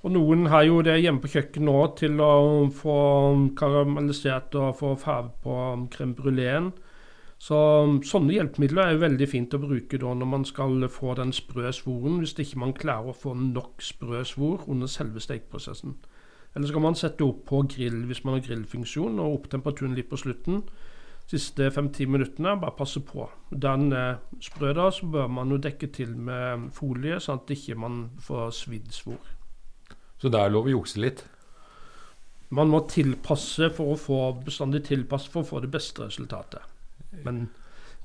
Og 0.05 0.13
noen 0.13 0.45
har 0.53 0.67
jo 0.67 0.81
det 0.85 0.99
hjemme 1.01 1.23
på 1.23 1.31
kjøkkenet 1.33 1.65
nå 1.65 1.77
til 1.97 2.19
å 2.21 2.33
få 2.73 2.97
karamellisert 3.57 4.53
og 4.59 4.75
få 4.77 4.91
farge 5.01 5.33
på 5.43 5.55
crème 5.93 6.13
bruléen. 6.17 6.69
Så 7.41 7.57
Sånne 8.05 8.33
hjelpemidler 8.33 8.83
er 8.83 8.95
jo 8.95 9.03
veldig 9.03 9.27
fint 9.29 9.53
å 9.53 9.61
bruke 9.61 9.99
da 10.01 10.13
når 10.17 10.29
man 10.29 10.45
skal 10.45 10.85
få 10.89 11.13
den 11.17 11.33
sprø 11.33 11.71
svoren, 11.73 12.19
hvis 12.21 12.37
ikke 12.41 12.61
man 12.61 12.75
klarer 12.77 13.11
å 13.11 13.17
få 13.17 13.33
nok 13.37 13.83
sprø 13.85 14.23
svor 14.25 14.65
under 14.69 14.89
selve 14.89 15.21
stekeprosessen. 15.21 15.97
Eller 16.55 16.69
så 16.69 16.77
kan 16.77 16.85
man 16.87 16.97
sette 16.97 17.25
opp 17.25 17.43
på 17.49 17.61
grill 17.69 18.05
hvis 18.09 18.23
man 18.25 18.37
har 18.37 18.45
grillfunksjon, 18.47 19.19
og 19.21 19.33
opp 19.35 19.49
temperaturen 19.53 19.97
litt 19.97 20.09
på 20.09 20.17
slutten. 20.17 20.63
Siste 21.27 21.67
fem-ti 21.75 22.07
minuttene, 22.07 22.55
bare 22.57 22.77
passe 22.77 23.01
på. 23.05 23.27
Den 23.51 23.91
er 23.93 24.21
sprø, 24.41 24.71
da, 24.73 24.87
så 24.89 25.09
bør 25.11 25.27
man 25.27 25.51
jo 25.53 25.59
dekke 25.61 25.91
til 25.93 26.15
med 26.15 26.69
folie, 26.73 27.19
sånn 27.21 27.43
at 27.43 27.53
ikke 27.53 27.77
man 27.77 28.05
får 28.23 28.55
svidd 28.63 28.89
svor. 28.95 29.36
Så 30.21 30.31
det 30.33 30.39
er 30.41 30.53
lov 30.53 30.69
å 30.69 30.77
jukse 30.79 31.01
litt? 31.01 31.23
Man 32.49 32.71
må 32.71 32.81
tilpasse 32.87 33.69
for 33.75 33.93
å 33.93 33.99
få 33.99 34.19
bestandig 34.45 34.85
tilpasse 34.87 35.29
for 35.31 35.43
å 35.43 35.49
få 35.49 35.61
det 35.63 35.71
beste 35.73 36.05
resultatet. 36.07 36.63
Men 37.25 37.47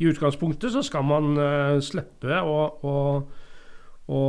i 0.02 0.08
utgangspunktet 0.10 0.74
så 0.74 0.82
skal 0.84 1.06
man 1.06 1.36
uh, 1.38 1.78
slippe 1.84 2.40
å, 2.42 2.58
å, 2.82 2.94
å, 4.10 4.22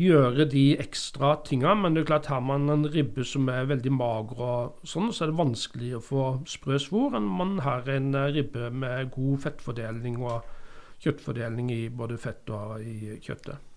gjøre 0.00 0.48
de 0.48 0.64
ekstra 0.80 1.34
tinga. 1.44 1.74
Men 1.76 1.94
det 1.94 2.04
er 2.04 2.10
klart 2.14 2.30
har 2.32 2.42
man 2.44 2.68
en 2.72 2.88
ribbe 2.88 3.26
som 3.28 3.48
er 3.52 3.68
veldig 3.68 3.92
mager, 3.92 4.40
og 4.40 4.88
sånn, 4.88 5.12
så 5.12 5.26
er 5.26 5.32
det 5.32 5.42
vanskelig 5.42 5.94
å 5.98 6.04
få 6.04 6.26
sprø 6.48 6.80
svor 6.82 7.18
enn 7.18 7.28
man 7.28 7.58
har 7.66 7.88
en 7.92 8.14
uh, 8.16 8.28
ribbe 8.32 8.72
med 8.72 9.12
god 9.14 9.44
fettfordeling 9.44 10.20
og 10.24 10.48
kjøttfordeling 11.04 11.70
i 11.76 11.82
både 11.94 12.18
fett 12.18 12.48
og 12.50 12.80
i 12.82 13.18
kjøttet. 13.20 13.67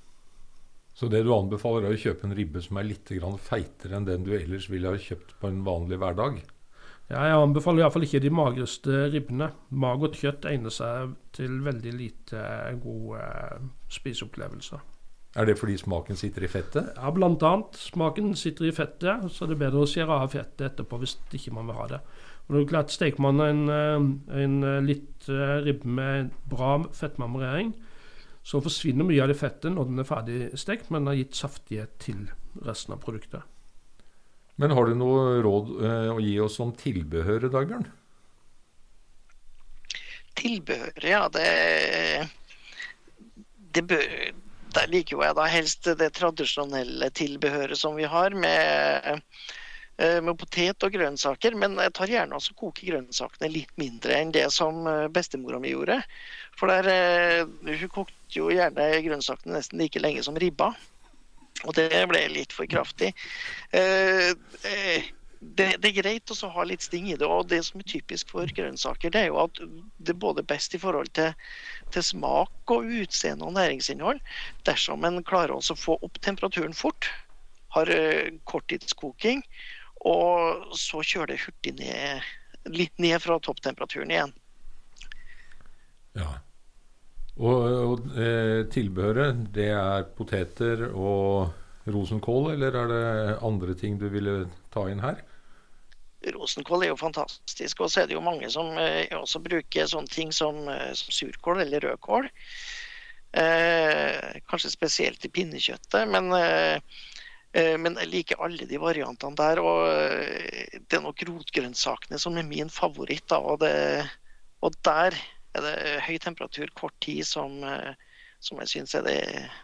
Så 1.02 1.08
det 1.10 1.24
du 1.26 1.32
anbefaler, 1.34 1.88
er 1.88 1.96
å 1.96 1.98
kjøpe 1.98 2.28
en 2.28 2.36
ribbe 2.38 2.62
som 2.62 2.78
er 2.78 2.86
litt 2.86 3.10
feitere 3.42 3.96
enn 3.98 4.06
den 4.06 4.22
du 4.28 4.36
ellers 4.38 4.68
ville 4.70 4.92
ha 4.92 5.00
kjøpt 5.02 5.32
på 5.42 5.50
en 5.50 5.64
vanlig 5.66 5.98
hverdag? 5.98 6.36
Ja, 7.10 7.24
jeg 7.26 7.40
anbefaler 7.42 7.82
iallfall 7.82 8.06
ikke 8.06 8.22
de 8.22 8.30
magreste 8.30 9.08
ribbene. 9.10 9.48
Magert 9.74 10.20
kjøtt 10.20 10.46
egner 10.46 10.70
seg 10.70 11.16
til 11.34 11.58
veldig 11.66 11.96
lite 11.98 12.44
gode 12.84 13.18
eh, 13.18 13.66
spiseopplevelser. 13.90 14.86
Er 15.42 15.50
det 15.50 15.58
fordi 15.58 15.80
smaken 15.82 16.22
sitter 16.22 16.46
i 16.46 16.52
fettet? 16.54 16.94
Ja, 16.94 17.10
annet. 17.10 17.82
Smaken 17.82 18.36
sitter 18.38 18.70
i 18.70 18.76
fettet, 18.76 19.26
så 19.34 19.50
det 19.50 19.58
er 19.58 19.64
bedre 19.66 19.82
å 19.82 19.90
skjære 19.90 20.22
av 20.22 20.36
fettet 20.36 20.68
etterpå 20.70 21.02
hvis 21.02 21.18
ikke 21.34 21.56
man 21.58 21.72
vil 21.72 21.82
ha 21.82 21.88
det. 21.96 22.04
Og 22.46 22.54
det 22.54 22.62
er 22.62 22.74
klart, 22.76 22.94
Steker 22.94 23.26
man 23.26 23.42
en, 23.42 23.66
eh, 23.74 24.44
en 24.46 24.86
litt 24.86 25.32
eh, 25.34 25.58
ribbe 25.66 25.98
med 25.98 26.30
bra 26.52 26.78
fettmarmorering, 26.94 27.74
så 28.44 28.62
forsvinner 28.64 29.06
mye 29.06 29.22
av 29.24 29.30
det 29.30 29.38
fettet 29.38 29.74
når 29.74 29.90
den 29.90 30.02
er 30.02 30.08
ferdig 30.08 30.40
stekt, 30.60 30.90
men 30.94 31.10
har 31.10 31.18
gitt 31.20 31.38
saftighet 31.38 31.98
til 32.02 32.26
resten 32.66 32.96
av 32.96 33.02
produktet. 33.04 33.46
Men 34.62 34.74
har 34.76 34.90
du 34.90 34.98
noe 34.98 35.40
råd 35.42 35.72
eh, 35.86 36.10
å 36.12 36.20
gi 36.22 36.36
oss 36.44 36.60
om 36.62 36.74
tilbehøret, 36.78 37.54
Dagbjørn? 37.54 37.88
Tilbehøret, 40.42 41.08
ja. 41.08 41.24
Det, 41.34 41.48
det 43.78 43.86
bør, 43.90 44.06
Der 44.76 44.92
liker 44.92 45.18
jo 45.18 45.24
jeg 45.26 45.38
da 45.38 45.48
helst 45.52 45.90
det 46.00 46.12
tradisjonelle 46.18 47.10
tilbehøret 47.18 47.80
som 47.80 47.98
vi 47.98 48.08
har, 48.10 48.36
med, 48.38 49.24
med 50.02 50.38
potet 50.40 50.84
og 50.86 50.94
grønnsaker. 50.96 51.56
Men 51.60 51.78
jeg 51.78 51.94
tar 51.98 52.12
gjerne 52.12 52.38
også 52.38 52.56
koke 52.58 52.88
grønnsakene 52.88 53.52
litt 53.52 53.72
mindre 53.82 54.18
enn 54.18 54.34
det 54.34 54.48
som 54.54 54.86
eh, 54.90 55.08
bestemora 55.14 55.60
mi 55.62 55.74
gjorde. 55.74 56.00
For 56.58 56.72
der, 56.72 57.46
hun 57.66 57.94
kokte 57.94 58.18
jo 58.34 58.50
gjerne 58.54 58.90
grønnsakene 59.06 59.58
nesten 59.58 59.82
like 59.82 60.02
lenge 60.02 60.24
som 60.26 60.38
ribba. 60.40 60.72
Og 61.68 61.76
det 61.78 61.90
ble 62.10 62.22
litt 62.34 62.54
for 62.56 62.70
kraftig. 62.70 63.12
Eh, 63.78 64.32
eh, 64.66 65.10
det, 65.42 65.68
det, 65.82 65.90
er 65.90 65.98
greit 65.98 66.32
å 66.34 66.50
ha 66.54 66.64
litt 66.66 66.86
sting 66.86 67.10
i 67.12 67.18
det. 67.18 67.28
Og 67.28 67.50
det 67.50 67.62
som 67.68 67.82
er 67.82 67.90
typisk 67.90 68.34
for 68.34 68.50
grønnsaker, 68.58 69.14
det 69.14 69.26
er 69.26 69.30
jo 69.30 69.42
at 69.44 69.62
det 69.62 70.16
er 70.16 70.22
både 70.22 70.46
best 70.48 70.78
i 70.78 70.82
forhold 70.82 71.12
til, 71.18 71.34
til 71.94 72.06
smak 72.06 72.74
og 72.74 72.90
utseende 73.04 73.46
og 73.46 73.58
næringsinnhold 73.58 74.22
dersom 74.70 75.06
en 75.06 75.22
klarer 75.26 75.58
å 75.58 75.78
få 75.78 75.98
opp 76.02 76.22
temperaturen 76.26 76.78
fort, 76.78 77.10
har 77.72 77.88
korttidskoking, 78.52 79.46
og 80.08 80.78
så 80.78 81.02
kjører 81.06 81.34
det 81.34 81.42
hurtig 81.44 81.74
ned, 81.78 82.30
litt 82.74 82.94
ned 83.02 83.22
fra 83.22 83.38
topptemperaturen 83.44 84.14
igjen. 84.14 84.34
Ja. 86.18 86.32
Og, 87.40 87.58
og 87.64 88.08
eh, 88.20 88.62
tilbehøret, 88.74 89.46
det 89.56 89.70
er 89.74 90.08
poteter 90.18 90.88
og 90.90 91.54
rosenkål, 91.90 92.54
eller 92.56 92.78
er 92.78 92.92
det 92.92 93.38
andre 93.46 93.76
ting 93.78 93.98
du 94.02 94.10
ville 94.14 94.44
ta 94.74 94.88
inn 94.92 95.02
her? 95.02 95.22
Rosenkål 96.36 96.86
er 96.86 96.92
jo 96.92 97.00
fantastisk. 97.00 97.82
Og 97.82 97.90
så 97.90 98.04
er 98.04 98.10
det 98.10 98.18
jo 98.18 98.26
mange 98.26 98.50
som 98.54 98.76
eh, 98.78 99.08
også 99.18 99.42
bruker 99.42 99.90
sånne 99.90 100.12
ting 100.12 100.34
som, 100.36 100.60
eh, 100.70 100.92
som 100.98 101.16
surkål 101.16 101.64
eller 101.64 101.88
rødkål. 101.88 102.30
Eh, 103.32 104.42
kanskje 104.52 104.74
spesielt 104.74 105.26
i 105.26 105.32
pinnekjøttet. 105.34 106.06
Men, 106.12 106.30
eh, 106.36 106.76
eh, 106.76 106.82
men, 107.52 107.98
jeg 108.00 108.08
liker 108.12 108.40
alle 108.44 108.68
de 108.68 108.80
variantene 108.80 109.36
der. 109.40 109.62
Og 109.64 109.84
eh, 109.92 110.80
det 110.80 110.98
er 110.98 111.04
nok 111.04 111.24
rotgrønnsakene 111.28 112.20
som 112.22 112.40
er 112.40 112.48
min 112.48 112.72
favoritt. 112.72 113.28
Da, 113.32 113.42
og, 113.44 113.60
det, 113.64 114.08
og 114.64 114.76
der 114.88 115.18
er 115.58 115.68
det 115.68 115.76
høy 116.08 116.18
temperatur, 116.24 116.72
kort 116.78 116.96
tid, 117.04 117.26
som, 117.28 117.60
eh, 117.68 117.94
som 118.40 118.62
jeg 118.64 118.76
syns 118.76 118.96
er 118.96 119.08
det, 119.08 119.20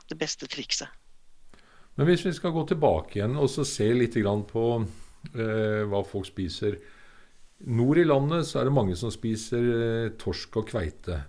det, 0.09 0.19
beste 0.19 0.49
trikset. 0.51 0.91
Men 1.97 2.11
hvis 2.11 2.25
vi 2.27 2.35
skal 2.35 2.53
gå 2.53 2.65
tilbake 2.69 3.17
igjen 3.17 3.39
og 3.39 3.49
se 3.49 3.87
litt 3.95 4.19
på 4.51 4.65
eh, 5.33 5.83
hva 5.87 6.03
folk 6.05 6.27
spiser. 6.27 6.77
Nord 7.65 7.97
i 7.97 8.05
landet 8.05 8.45
så 8.45 8.59
er 8.59 8.67
det 8.67 8.75
mange 8.75 8.95
som 8.99 9.09
spiser 9.13 9.71
eh, 9.73 10.11
torsk 10.19 10.59
og 10.61 10.67
kveite. 10.69 11.23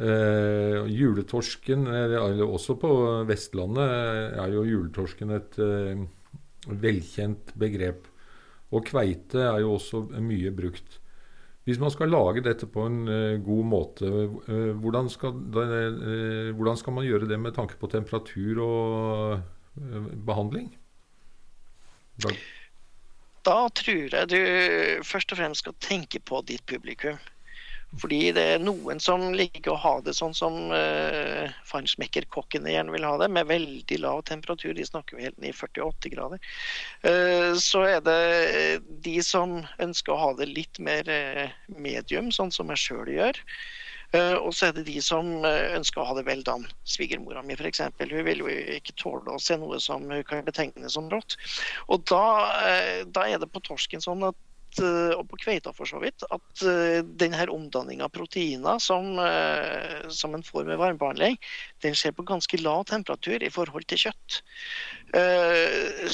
Eh, 0.00 0.86
juletorsken, 0.88 1.84
eller 1.86 2.40
også 2.46 2.78
på 2.80 2.90
Vestlandet, 3.28 3.90
er 4.40 4.54
jo 4.54 4.62
juletorsken 4.64 5.34
et 5.36 5.58
eh, 5.60 6.00
velkjent 6.80 7.52
begrep. 7.60 8.06
Og 8.72 8.86
kveite 8.86 9.42
er 9.44 9.58
jo 9.60 9.74
også 9.74 10.06
mye 10.24 10.52
brukt. 10.56 10.96
Hvis 11.68 11.80
man 11.82 11.92
skal 11.92 12.08
lage 12.08 12.40
dette 12.46 12.64
på 12.70 12.86
en 12.88 13.02
eh, 13.12 13.42
god 13.44 13.66
måte, 13.68 14.08
uh, 14.08 14.70
hvordan, 14.80 15.10
skal, 15.12 15.36
uh, 15.36 16.48
hvordan, 16.56 16.78
skal, 16.80 16.96
man 16.96 17.04
gjøre 17.04 17.28
det 17.28 17.36
med 17.38 17.52
tanke 17.58 17.76
på 17.76 17.90
temperatur 17.92 18.62
og 18.64 19.42
behandling? 20.26 20.72
Da. 22.24 22.32
da 23.46 23.58
tror 23.76 24.16
jeg 24.16 24.32
du 24.32 24.40
først 25.06 25.32
og 25.32 25.42
fremst 25.42 25.62
skal 25.62 25.76
tenke 25.84 26.20
på 26.24 26.40
ditt 26.48 26.64
publikum. 26.68 27.20
Fordi 27.98 28.30
det 28.36 28.42
er 28.52 28.62
noen 28.62 29.00
som 29.02 29.32
liker 29.34 29.72
å 29.72 29.80
ha 29.82 29.92
det 30.06 30.14
sånn 30.14 30.34
som 30.36 30.70
uh, 30.70 31.50
feinschmecker-kokkene 31.66 32.70
gjerne 32.70 32.94
vil 32.94 33.06
ha 33.06 33.16
det, 33.18 33.26
med 33.34 33.48
veldig 33.50 33.98
lav 34.04 34.22
temperatur. 34.30 34.76
De 34.78 34.86
snakker 34.86 35.18
vi 35.18 35.26
helt 35.26 35.40
ned 35.42 35.50
i 35.50 35.56
48 35.56 36.12
grader. 36.12 36.52
Uh, 37.02 37.58
så 37.58 37.82
er 37.88 38.04
det 38.06 38.20
de 39.02 39.16
som 39.26 39.58
ønsker 39.82 40.14
å 40.14 40.20
ha 40.20 40.32
det 40.38 40.46
litt 40.52 40.78
mer 40.78 41.10
uh, 41.10 41.48
medium, 41.74 42.30
sånn 42.34 42.54
som 42.54 42.70
jeg 42.70 42.84
sjøl 42.84 43.10
gjør. 43.10 43.40
Uh, 44.14 44.36
og 44.38 44.54
så 44.54 44.68
er 44.68 44.76
det 44.78 44.86
de 44.86 45.02
som 45.02 45.26
ønsker 45.46 46.02
å 46.02 46.06
ha 46.08 46.14
det 46.18 46.24
vel 46.30 46.44
dan. 46.46 46.68
Svigermora 46.86 47.42
mi 47.46 47.58
f.eks. 47.58 47.82
Hun 47.98 48.22
vil 48.26 48.44
jo 48.44 48.54
ikke 48.76 48.94
tåle 49.02 49.34
å 49.34 49.42
se 49.42 49.58
noe 49.58 49.82
som 49.82 50.06
hun 50.06 50.22
kan 50.26 50.46
betegne 50.46 50.90
som 50.94 51.10
rått. 51.10 51.34
Og 51.90 52.06
da, 52.10 52.22
da, 53.10 53.26
er 53.26 53.42
det 53.42 53.50
på 53.50 53.62
torsken 53.66 54.02
sånn 54.02 54.28
at 54.30 54.38
Eh, 54.78 55.12
og 55.16 55.24
på 55.30 55.38
kveita 55.42 55.72
for 55.74 55.88
så 55.88 55.98
vidt, 56.02 56.22
at 56.30 56.62
uh, 56.62 57.00
denne 57.02 57.46
omdanninga 57.50 58.06
av 58.06 58.12
proteiner 58.14 58.78
som, 58.82 59.16
uh, 59.18 60.06
som 60.14 60.36
en 60.36 60.44
får 60.46 60.68
med 60.68 60.78
varmebehandling, 60.78 61.38
den 61.82 61.96
skjer 61.98 62.14
på 62.14 62.26
ganske 62.28 62.60
lav 62.62 62.84
temperatur 62.90 63.42
i 63.42 63.50
forhold 63.50 63.88
til 63.90 64.04
kjøtt. 64.06 64.40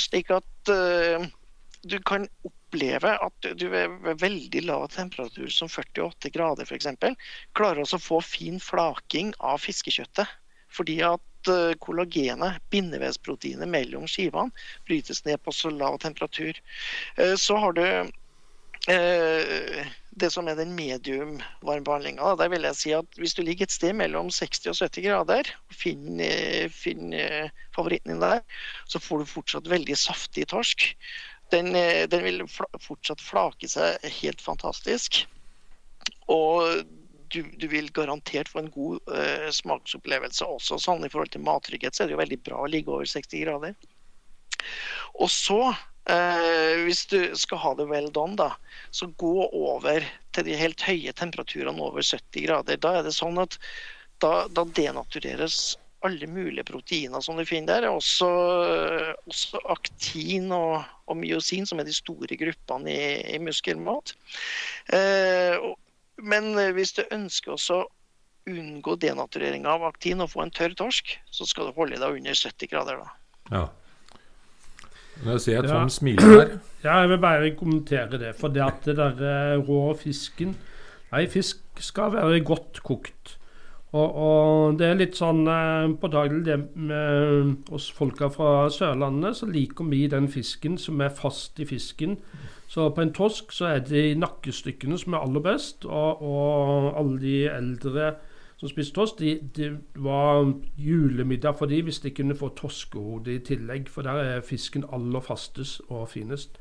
Slik 0.00 0.30
at 0.32 0.70
du 1.84 1.96
kan 2.08 2.24
oppleve 2.48 3.12
at 3.26 3.48
du 3.60 3.66
ved 3.68 4.08
veldig 4.22 4.62
lav 4.64 4.86
temperatur, 4.94 5.50
som 5.52 5.68
48 5.68 6.32
grader 6.32 6.64
f.eks., 6.64 6.88
klarer 7.52 7.82
også 7.84 8.00
å 8.00 8.06
få 8.06 8.22
fin 8.24 8.56
flaking 8.62 9.34
av 9.44 9.60
fiskekjøttet. 9.66 10.32
Fordi 10.72 11.02
at 11.04 11.50
kollagenet, 11.84 12.62
bindevevsproteinet 12.72 13.68
mellom 13.68 14.08
skivene, 14.08 14.54
brytes 14.88 15.26
ned 15.28 15.44
på 15.44 15.52
så 15.52 15.70
lav 15.76 16.00
temperatur. 16.00 16.56
Så 17.36 17.60
har 17.60 17.76
du 17.76 17.84
Eh, 17.84 18.06
det 18.86 20.28
som 20.30 20.48
er 20.48 20.56
den 20.58 20.74
medium 20.76 21.36
varmebehandlinga, 21.66 22.34
der 22.38 22.50
vil 22.52 22.66
jeg 22.68 22.78
si 22.78 22.92
at 22.96 23.18
hvis 23.20 23.34
du 23.36 23.42
ligger 23.42 23.66
et 23.66 23.74
sted 23.74 23.96
mellom 23.98 24.30
60 24.32 24.70
og 24.72 24.78
70 24.78 25.06
grader, 25.08 25.50
og 25.68 25.76
finner, 25.76 26.68
finn 26.72 27.14
eh, 27.16 27.50
favoritten 27.76 28.14
din 28.14 28.22
der, 28.22 28.44
så 28.86 29.02
får 29.02 29.22
du 29.22 29.32
fortsatt 29.32 29.70
veldig 29.70 29.96
saftig 29.98 30.46
torsk. 30.52 30.86
Den, 31.54 31.74
den 32.10 32.24
vil 32.24 32.46
fortsatt 32.82 33.22
flake 33.22 33.68
seg 33.70 34.02
helt 34.20 34.40
fantastisk. 34.42 35.20
Og 36.32 36.86
du, 37.30 37.42
du, 37.58 37.66
vil 37.70 37.90
garantert 37.94 38.48
få 38.50 38.62
en 38.62 38.70
god 38.74 38.98
uh, 39.10 39.50
smaksopplevelse 39.54 40.46
også. 40.46 40.78
Sånn 40.82 41.06
I 41.06 41.10
forhold 41.12 41.32
til 41.34 41.44
mattrygghet 41.46 41.94
så 41.94 42.04
er 42.04 42.10
det 42.10 42.16
jo 42.16 42.22
veldig 42.22 42.40
bra 42.46 42.62
å 42.62 42.70
ligge 42.70 42.94
over 42.94 43.06
60 43.10 43.44
grader. 43.44 43.76
Og 45.22 45.30
så 45.30 45.60
Eh, 46.06 46.84
hvis 46.86 47.02
du 47.10 47.18
skal 47.38 47.58
ha 47.62 47.72
det 47.78 47.88
well 47.90 48.06
done, 48.14 48.36
da, 48.38 48.52
så 48.94 49.08
gå 49.18 49.48
over 49.48 50.04
til 50.36 50.46
de 50.46 50.58
helt 50.58 50.84
høye 50.86 51.14
temperaturene 51.16 51.82
over 51.82 52.04
70 52.04 52.46
grader. 52.46 52.78
Da 52.78 52.98
er 52.98 53.06
det 53.06 53.16
sånn 53.16 53.40
at 53.42 53.58
da, 54.22 54.46
da 54.46 54.64
denatureres 54.76 55.74
alle 56.06 56.28
mulige 56.30 56.62
proteiner 56.68 57.24
som 57.24 57.40
du 57.40 57.44
finner 57.48 57.82
der. 57.82 57.88
Også, 57.90 58.28
også 59.26 59.62
aktin 59.72 60.52
og, 60.54 60.84
og, 61.08 61.18
myosin, 61.18 61.66
som 61.66 61.82
er 61.82 61.88
de 61.88 61.96
store 61.96 62.38
gruppene 62.38 62.92
i, 62.92 63.08
i 63.34 63.40
muskelmat. 63.42 64.14
Eh, 64.94 65.58
men 66.22 66.52
hvis 66.76 66.94
du 66.96 67.02
ønsker 67.10 67.56
å 67.56 67.82
unngå 68.46 68.94
denaturering 69.02 69.66
av 69.66 69.82
aktin 69.88 70.22
og 70.22 70.30
få 70.30 70.44
en 70.44 70.54
tørr 70.54 70.76
torsk, 70.78 71.16
så 71.34 71.48
skal 71.48 71.66
du 71.66 71.80
holde 71.80 71.98
deg 71.98 72.20
under 72.20 72.38
70 72.38 72.70
grader. 72.70 73.02
da. 73.02 73.10
Ja. 73.50 73.64
Nå 75.24 75.38
ser 75.40 75.60
jeg 75.60 75.70
Tom 75.70 75.90
smiler 75.92 76.32
her. 76.34 76.56
Ja, 76.86 77.00
jeg 77.02 77.08
vil 77.10 77.18
bare 77.18 77.48
kommentere 77.58 78.18
det. 78.20 78.36
For 78.38 78.52
det 78.52 78.62
at 78.62 78.84
det 78.86 78.94
der 78.98 79.22
eh, 79.26 79.62
rå 79.64 79.90
fisken 79.98 80.52
Nei, 81.10 81.24
fisk 81.30 81.80
skal 81.82 82.12
være 82.12 82.42
godt 82.46 82.82
kokt. 82.84 83.36
Og, 83.94 84.16
og, 84.16 84.78
det 84.78 84.88
er 84.90 84.98
litt 84.98 85.16
sånn 85.18 85.46
eh, 85.48 85.92
påtagelig 86.02 86.42
det 86.44 86.56
med 86.74 87.70
oss 87.72 87.86
folka 87.94 88.28
fra 88.34 88.66
Sørlandet, 88.72 89.38
så 89.38 89.48
liker 89.48 89.86
vi 89.88 90.02
den 90.10 90.26
fisken 90.28 90.76
som 90.80 91.00
er 91.00 91.14
fast 91.14 91.60
i 91.62 91.68
fisken. 91.68 92.18
Så 92.68 92.88
på 92.92 93.04
en 93.04 93.14
torsk 93.14 93.54
så 93.54 93.70
er 93.76 93.84
det 93.86 94.18
nakkestykkene 94.18 94.98
som 94.98 95.14
er 95.14 95.22
aller 95.22 95.44
best, 95.44 95.86
og, 95.86 96.22
og 96.26 96.90
alle 96.98 97.20
de 97.22 97.36
eldre 97.48 98.10
som 98.56 98.68
spiste 98.68 98.94
torsk, 98.96 99.18
det 99.20 99.56
de 99.56 99.70
var 100.00 100.52
julemiddag 100.80 101.58
for 101.58 101.68
de 101.68 101.82
hvis 101.84 102.00
de 102.00 102.10
kunne 102.10 102.36
få 102.36 102.48
torskehode 102.56 103.34
i 103.34 103.44
tillegg, 103.44 103.88
for 103.92 104.02
der 104.02 104.22
er 104.22 104.44
fisken 104.44 104.84
aller 104.92 105.20
fastest 105.20 105.82
og 105.88 106.08
finest. 106.08 106.56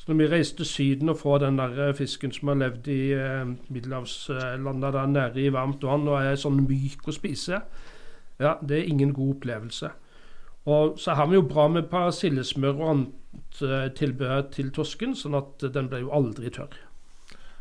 Så 0.00 0.08
når 0.08 0.16
vi 0.16 0.28
reiste 0.32 0.64
Syden 0.64 1.08
og 1.08 1.18
får 1.18 1.38
den 1.38 1.58
der 1.58 1.88
eh, 1.88 1.94
fisken 1.94 2.32
som 2.32 2.48
har 2.48 2.60
levd 2.62 2.86
i 2.88 3.00
eh, 3.12 3.50
middelhavslandene 3.68 4.92
der 4.92 5.06
nede 5.06 5.42
i 5.42 5.52
varmt 5.52 5.82
vann 5.84 6.08
og 6.08 6.22
er 6.22 6.38
sånn 6.40 6.62
myk 6.64 7.04
å 7.04 7.12
spise, 7.12 7.60
ja, 8.40 8.54
det 8.62 8.78
er 8.78 8.88
ingen 8.88 9.12
god 9.12 9.34
opplevelse. 9.34 9.90
Og 10.70 10.96
så 11.00 11.18
har 11.18 11.28
vi 11.28 11.36
jo 11.36 11.44
bra 11.44 11.66
med 11.68 11.90
persillesmør 11.92 12.78
og 12.78 12.88
annet 12.94 13.60
eh, 13.66 13.90
tilbehør 13.98 14.46
til 14.54 14.70
torsken, 14.72 15.12
sånn 15.18 15.36
at 15.36 15.66
den 15.74 15.90
ble 15.92 16.00
jo 16.06 16.14
aldri 16.16 16.48
tørr. 16.54 16.78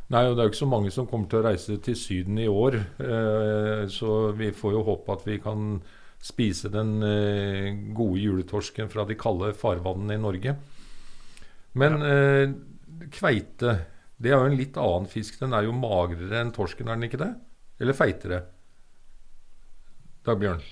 Nei, 0.10 0.24
og 0.25 0.34
det 0.34 0.42
er 0.42 0.48
jo 0.48 0.51
ikke 0.54 0.63
så 0.63 0.70
mange 0.70 0.92
som 0.94 1.06
kommer 1.10 1.30
til 1.30 1.39
å 1.39 1.46
reise 1.46 1.75
til 1.86 1.98
Syden 1.98 2.39
i 2.42 2.48
år. 2.50 2.80
Eh, 2.98 3.84
så 3.94 4.32
vi 4.38 4.50
får 4.58 4.74
jo 4.74 4.86
håpe 4.88 5.13
at 5.13 5.25
vi 5.28 5.38
kan 5.44 5.75
spise 6.20 6.72
den 6.74 6.98
eh, 7.06 7.70
gode 7.96 8.24
juletorsken 8.24 8.89
fra 8.89 9.06
de 9.06 9.18
kalde 9.20 9.54
farvannene 9.58 10.18
i 10.18 10.24
Norge. 10.24 10.56
Men 11.78 12.01
ja. 12.01 12.10
eh, 12.10 12.56
kveite, 13.13 13.75
det 14.18 14.34
er 14.34 14.42
jo 14.42 14.50
en 14.50 14.58
litt 14.58 14.80
annen 14.82 15.06
fisk. 15.12 15.38
Den 15.44 15.54
er 15.54 15.68
jo 15.68 15.78
magrere 15.78 16.42
enn 16.42 16.56
torsken, 16.58 16.89
er 16.89 16.98
den 16.98 17.12
ikke 17.12 17.22
det? 17.22 17.32
Eller 17.80 17.96
feitere? 17.96 18.42
Dagbjørn? 20.25 20.66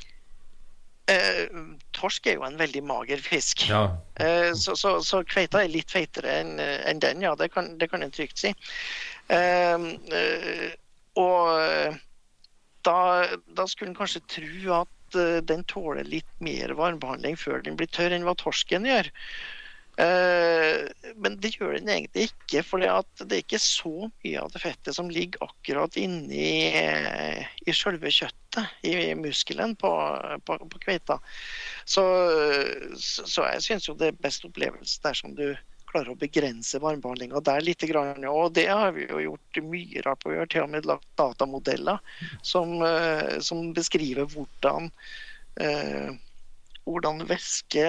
Eh, 1.07 1.45
torsk 1.95 2.25
er 2.27 2.35
jo 2.35 2.43
en 2.43 2.57
veldig 2.59 2.81
mager 2.83 3.21
fisk. 3.23 3.67
Ja. 3.69 3.85
Eh, 4.19 4.49
så, 4.59 4.73
så, 4.75 4.97
så, 5.05 5.21
kveita 5.23 5.61
er 5.61 5.71
litt 5.71 5.93
feitere 5.93 6.41
enn 6.41 6.57
en 6.59 6.99
den, 6.99 7.23
ja. 7.23 7.31
Det 7.39 7.47
kan, 7.53 7.77
det 7.79 7.87
kan 7.93 8.03
en 8.03 8.11
trygt 8.11 8.41
si. 8.41 8.51
Eh, 9.33 9.87
eh 10.17 10.75
og 11.17 11.97
da, 12.87 13.27
da, 13.57 13.67
skulle 13.67 13.91
en 13.91 13.97
kanskje 13.97 14.23
tro 14.31 14.73
at 14.83 15.19
eh, 15.19 15.39
den 15.45 15.63
tåler 15.69 16.07
litt 16.07 16.29
mer 16.43 16.75
varmebehandling 16.77 17.37
før 17.39 17.63
den 17.65 17.77
blir 17.79 17.89
tørr 17.91 18.15
enn 18.15 18.27
hva 18.27 18.35
torsken 18.37 18.87
gjør. 18.87 19.09
Eh, 19.97 20.83
men 21.17 21.39
det 21.41 21.55
gjør 21.55 21.73
den 21.79 21.89
egentlig 21.89 22.27
ikke, 22.29 22.61
for 22.61 22.83
det 22.83 22.91
er 22.91 23.39
ikke 23.41 23.59
så 23.61 24.09
mye 24.11 24.43
av 24.43 24.51
det 24.53 24.61
fettet 24.61 24.93
som 24.93 25.09
ligger 25.09 25.47
akkurat 25.47 25.97
inni 25.97 26.51
i 26.69 27.73
selve 27.73 28.11
kjøttet, 28.13 28.75
i 28.85 29.15
muskelen 29.17 29.73
på, 29.77 29.89
på, 30.45 30.59
på 30.69 30.83
kveita. 30.85 31.17
Så, 31.85 32.05
så, 33.01 33.47
jeg 33.55 33.65
syns 33.65 33.89
jo 33.89 33.97
det 33.97 34.11
er 34.11 34.21
best 34.21 34.45
opplevelse 34.45 35.01
dersom 35.03 35.33
du 35.37 35.49
klarer 35.87 36.11
å 36.13 36.19
begrense 36.19 36.79
varmebehandlinga 36.83 37.41
der 37.47 37.63
litt. 37.63 37.83
Og 37.87 38.53
det 38.55 38.67
har 38.67 38.93
vi 38.95 39.07
jo 39.07 39.23
gjort 39.23 39.61
mye 39.63 40.03
rart 40.05 40.23
på. 40.23 40.33
Vi 40.33 40.39
har 40.41 40.51
til 40.51 40.65
og 40.65 40.71
med 40.75 40.87
lagt 40.89 41.07
datamodeller 41.19 41.99
som, 42.45 42.77
eh, 42.83 43.39
som 43.43 43.71
beskriver 43.77 44.27
hvordan 44.33 44.91
eh, 45.61 46.15
hvordan 46.87 47.25
væske 47.27 47.83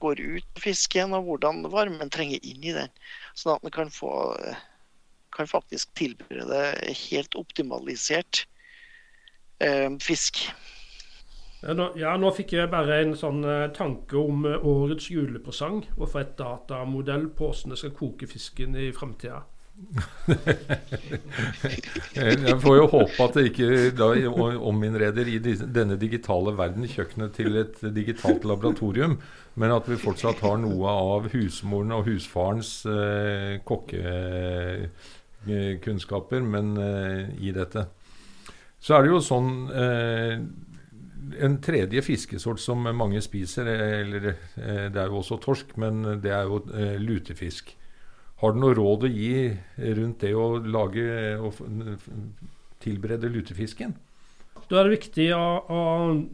går 0.00 0.20
ut 0.20 0.44
av 0.44 0.64
fisken, 0.66 1.14
og 1.16 1.28
hvordan 1.28 1.64
varmen 1.72 2.12
trenger 2.12 2.42
inn 2.44 2.64
i 2.64 2.74
den. 2.76 2.92
Sånn 3.32 3.56
at 3.56 3.64
man 3.64 3.72
kan, 3.74 3.92
få, 3.92 4.12
kan 5.34 5.48
faktisk 5.48 5.94
tilberede 5.98 6.60
helt 7.06 7.38
optimalisert 7.40 8.44
eh, 9.64 9.88
fisk. 10.04 10.44
Nå, 11.64 11.86
ja, 11.96 12.12
nå, 12.20 12.28
fikk 12.36 12.58
jeg 12.58 12.68
bare 12.72 12.98
en 13.00 13.14
sånn 13.16 13.40
uh, 13.46 13.70
tanke 13.72 14.18
om 14.20 14.44
uh, 14.44 14.60
årets 14.68 15.08
julepresang. 15.12 15.80
Og 15.96 16.10
for 16.10 16.20
et 16.20 16.36
datamodell 16.36 17.30
på 17.32 17.48
hvordan 17.48 17.72
jeg 17.72 17.84
skal 17.84 17.96
koke 17.96 18.28
fisken 18.28 18.76
i 18.76 18.90
framtida. 18.96 19.44
jeg 22.14 22.54
får 22.62 22.76
jo 22.78 22.84
håpe 22.92 23.24
at 23.24 23.34
det 23.34 23.42
ikke 23.48 23.90
da 23.98 24.06
ominnreder 24.70 25.26
i 25.32 25.40
denne 25.42 25.96
digitale 25.98 26.52
verden 26.54 26.86
kjøkkenet 26.86 27.34
til 27.34 27.58
et 27.58 27.82
digitalt 27.96 28.44
laboratorium, 28.46 29.18
men 29.58 29.74
at 29.74 29.82
vi 29.90 29.98
fortsatt 29.98 30.38
har 30.46 30.62
noe 30.62 30.86
av 30.90 31.26
husmoren 31.32 31.90
og 31.96 32.06
husfarens 32.06 32.86
eh, 32.86 33.58
kokkekunnskaper 33.66 36.40
men 36.46 36.78
eh, 36.78 37.34
i 37.42 37.50
dette. 37.56 37.86
Så 38.78 38.94
er 38.94 39.02
det 39.02 39.10
jo 39.10 39.18
sånn 39.24 39.70
eh, 39.74 40.38
En 41.44 41.56
tredje 41.62 42.02
fiskesort 42.04 42.60
som 42.60 42.82
mange 42.96 43.20
spiser, 43.24 43.68
eller 43.68 44.28
eh, 44.32 44.86
det 44.92 45.00
er 45.00 45.10
jo 45.10 45.20
også 45.22 45.40
torsk, 45.42 45.76
men 45.80 46.02
det 46.22 46.32
er 46.34 46.48
jo 46.50 46.60
eh, 46.74 46.96
lutefisk. 47.00 47.74
Har 48.42 48.52
du 48.52 48.60
noe 48.60 48.74
råd 48.76 49.06
å 49.06 49.12
gi 49.12 49.36
rundt 49.96 50.24
det 50.24 50.34
å 50.36 50.58
lage 50.58 51.04
og 51.38 51.60
tilberede 52.82 53.30
lutefisken? 53.32 53.94
Da 54.68 54.80
er 54.80 54.88
det 54.88 54.96
viktig 54.98 55.28
å, 55.36 55.44
å, 55.68 55.80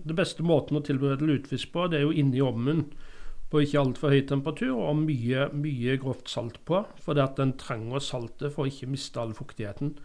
Det 0.07 0.17
beste 0.17 0.45
måten 0.47 0.79
å 0.79 0.85
tilberede 0.87 1.27
lutefisk 1.27 1.73
på, 1.75 1.89
det 1.91 2.01
er 2.01 2.07
jo 2.07 2.17
inni 2.17 2.43
ovnen 2.45 2.87
på 3.51 3.65
ikke 3.65 3.81
altfor 3.81 4.15
høy 4.15 4.23
temperatur 4.31 4.77
og 4.77 5.01
mye, 5.03 5.49
mye 5.51 5.97
grovt 5.99 6.31
salt 6.31 6.61
på. 6.69 6.85
For 7.03 7.19
den 7.19 7.57
trenger 7.59 8.03
saltet 8.05 8.55
for 8.55 8.65
å 8.65 8.71
ikke 8.71 8.91
miste 8.93 9.19
all 9.19 9.35
fuktigheten. 9.35 9.97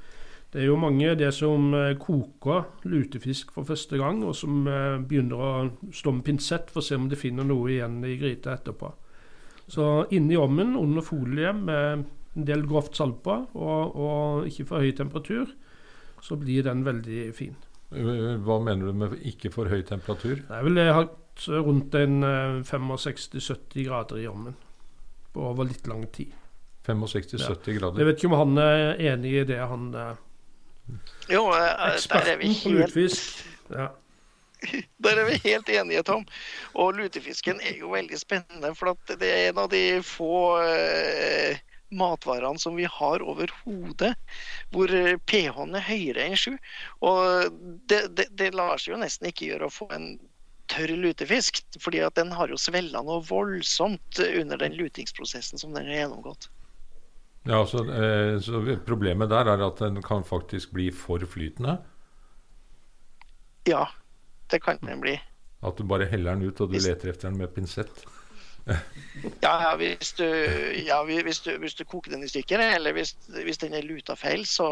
Det 0.55 0.61
er 0.63 0.69
jo 0.69 0.77
mange 0.79 1.09
det 1.19 1.33
som 1.35 1.73
eh, 1.75 1.97
koker 1.99 2.87
lutefisk 2.87 3.49
for 3.51 3.67
første 3.67 3.97
gang, 3.99 4.21
og 4.23 4.37
som 4.39 4.61
eh, 4.71 5.01
begynner 5.03 5.41
å 5.43 5.49
stå 5.91 6.13
med 6.15 6.23
pinsett 6.23 6.69
for 6.71 6.79
å 6.79 6.85
se 6.87 6.95
om 6.95 7.09
de 7.11 7.17
finner 7.19 7.43
noe 7.43 7.73
igjen 7.73 7.97
i 8.07 8.13
gryta 8.21 8.53
etterpå. 8.55 8.93
Så 9.67 10.05
inni 10.15 10.37
ovnen 10.39 10.77
under 10.79 11.03
folie 11.03 11.51
med 11.57 12.05
en 12.05 12.47
del 12.47 12.63
grovt 12.69 12.95
salt 12.95 13.19
på, 13.25 13.35
og, 13.51 13.99
og, 13.99 14.47
ikke 14.47 14.67
for 14.69 14.85
høy 14.85 14.95
temperatur, 14.95 15.51
så 16.23 16.39
blir 16.39 16.63
den 16.69 16.87
veldig 16.87 17.27
fin. 17.35 17.59
Hva 17.91 18.59
mener 18.63 18.87
du 18.87 19.03
med 19.03 19.19
ikke 19.27 19.51
for 19.51 19.67
høy 19.67 19.83
temperatur? 19.83 20.39
Jeg 20.39 20.87
har 20.87 21.01
hatt 21.01 21.49
rundt 21.51 21.99
en 21.99 22.23
65-70 22.63 23.51
eh, 23.51 23.89
grader 23.89 24.23
i 24.23 24.29
ovnen 24.31 24.55
på 25.35 25.49
over 25.51 25.67
litt 25.67 25.91
lang 25.91 26.07
tid. 26.15 26.31
65-70 26.87 27.43
ja. 27.43 27.79
grader? 27.81 27.99
Jeg 27.99 28.07
vet 28.07 28.23
ikke 28.23 28.31
om 28.31 28.39
han 28.39 28.63
er 28.63 29.03
enig 29.11 29.41
i 29.41 29.49
det, 29.51 29.59
han 29.59 29.91
eh, 29.91 30.15
Jo, 31.29 31.47
eh, 31.55 32.01
der 32.11 32.33
er 32.33 32.41
vi 32.41 32.53
helt 32.53 32.97
Ja. 33.69 33.91
Der 35.03 35.19
er 35.19 35.25
vi 35.25 35.37
helt 35.43 35.69
enige, 35.69 36.03
Tom. 36.03 36.25
Og 36.73 36.93
lutefisken 36.97 37.59
er 37.61 37.77
jo 37.77 37.91
veldig 37.93 38.17
spennende. 38.17 38.71
For 38.75 38.95
det 39.07 39.29
er 39.29 39.49
en 39.49 39.61
av 39.61 39.69
de 39.69 40.01
få 40.05 40.57
eh, 40.63 41.59
matvarene 41.93 42.59
som 42.59 42.77
vi 42.77 42.87
har 42.89 43.23
overhodet 43.23 44.13
hvor 44.73 44.93
eh, 44.93 45.17
pH-en 45.29 45.75
er 45.77 45.85
høyere 45.85 46.29
enn 46.29 46.39
7. 46.39 46.55
Og 47.05 47.59
det, 47.89 48.01
det, 48.17 48.29
det, 48.37 48.53
lar 48.57 48.81
seg 48.81 48.95
jo 48.95 49.01
nesten 49.03 49.29
ikke 49.29 49.51
gjøre 49.51 49.69
å 49.69 49.75
få 49.75 49.89
en 49.95 50.15
tørr 50.71 50.95
lutefisk. 50.97 51.61
fordi 51.81 52.01
at 52.01 52.17
den 52.17 52.33
har 52.33 52.49
jo 52.49 52.57
svella 52.57 53.03
noe 53.05 53.21
voldsomt 53.25 54.21
under 54.25 54.57
den 54.61 54.77
lutingsprosessen 54.77 55.61
som 55.61 55.73
den 55.77 55.89
har 55.89 56.05
gjennomgått. 56.05 56.49
Ja, 57.45 57.61
så, 57.69 57.83
eh, 57.93 58.39
så 58.41 58.61
Problemet 58.85 59.29
der 59.29 59.51
er 59.53 59.61
at 59.67 59.79
den 59.79 60.01
kan 60.03 60.25
faktisk 60.25 60.73
bli 60.73 60.89
for 60.91 61.21
flytende? 61.29 61.77
Ja, 63.69 63.85
det 64.51 64.63
kan 64.63 64.81
den 64.81 65.01
bli. 65.01 65.15
At 65.65 65.77
du 65.77 65.85
bare 65.85 66.05
heller 66.09 66.35
den 66.35 66.49
ut, 66.49 66.61
og 66.61 66.69
du 66.69 66.77
hvis... 66.77 66.87
leter 66.87 67.13
etter 67.13 67.29
den 67.29 67.37
med 67.37 67.53
pinsett? 67.53 68.05
ja, 69.45 69.53
ja, 69.61 69.75
hvis 69.77 70.13
du, 70.17 70.25
ja 70.87 71.03
hvis, 71.05 71.39
du, 71.45 71.51
hvis, 71.61 71.75
du, 71.77 71.83
koker 71.85 72.15
den 72.15 72.23
i 72.25 72.29
stykker, 72.29 72.59
eller 72.59 72.93
hvis, 72.97 73.13
hvis 73.43 73.61
den 73.61 73.73
er 73.77 73.85
luta 73.85 74.15
feil, 74.17 74.45
så, 74.49 74.67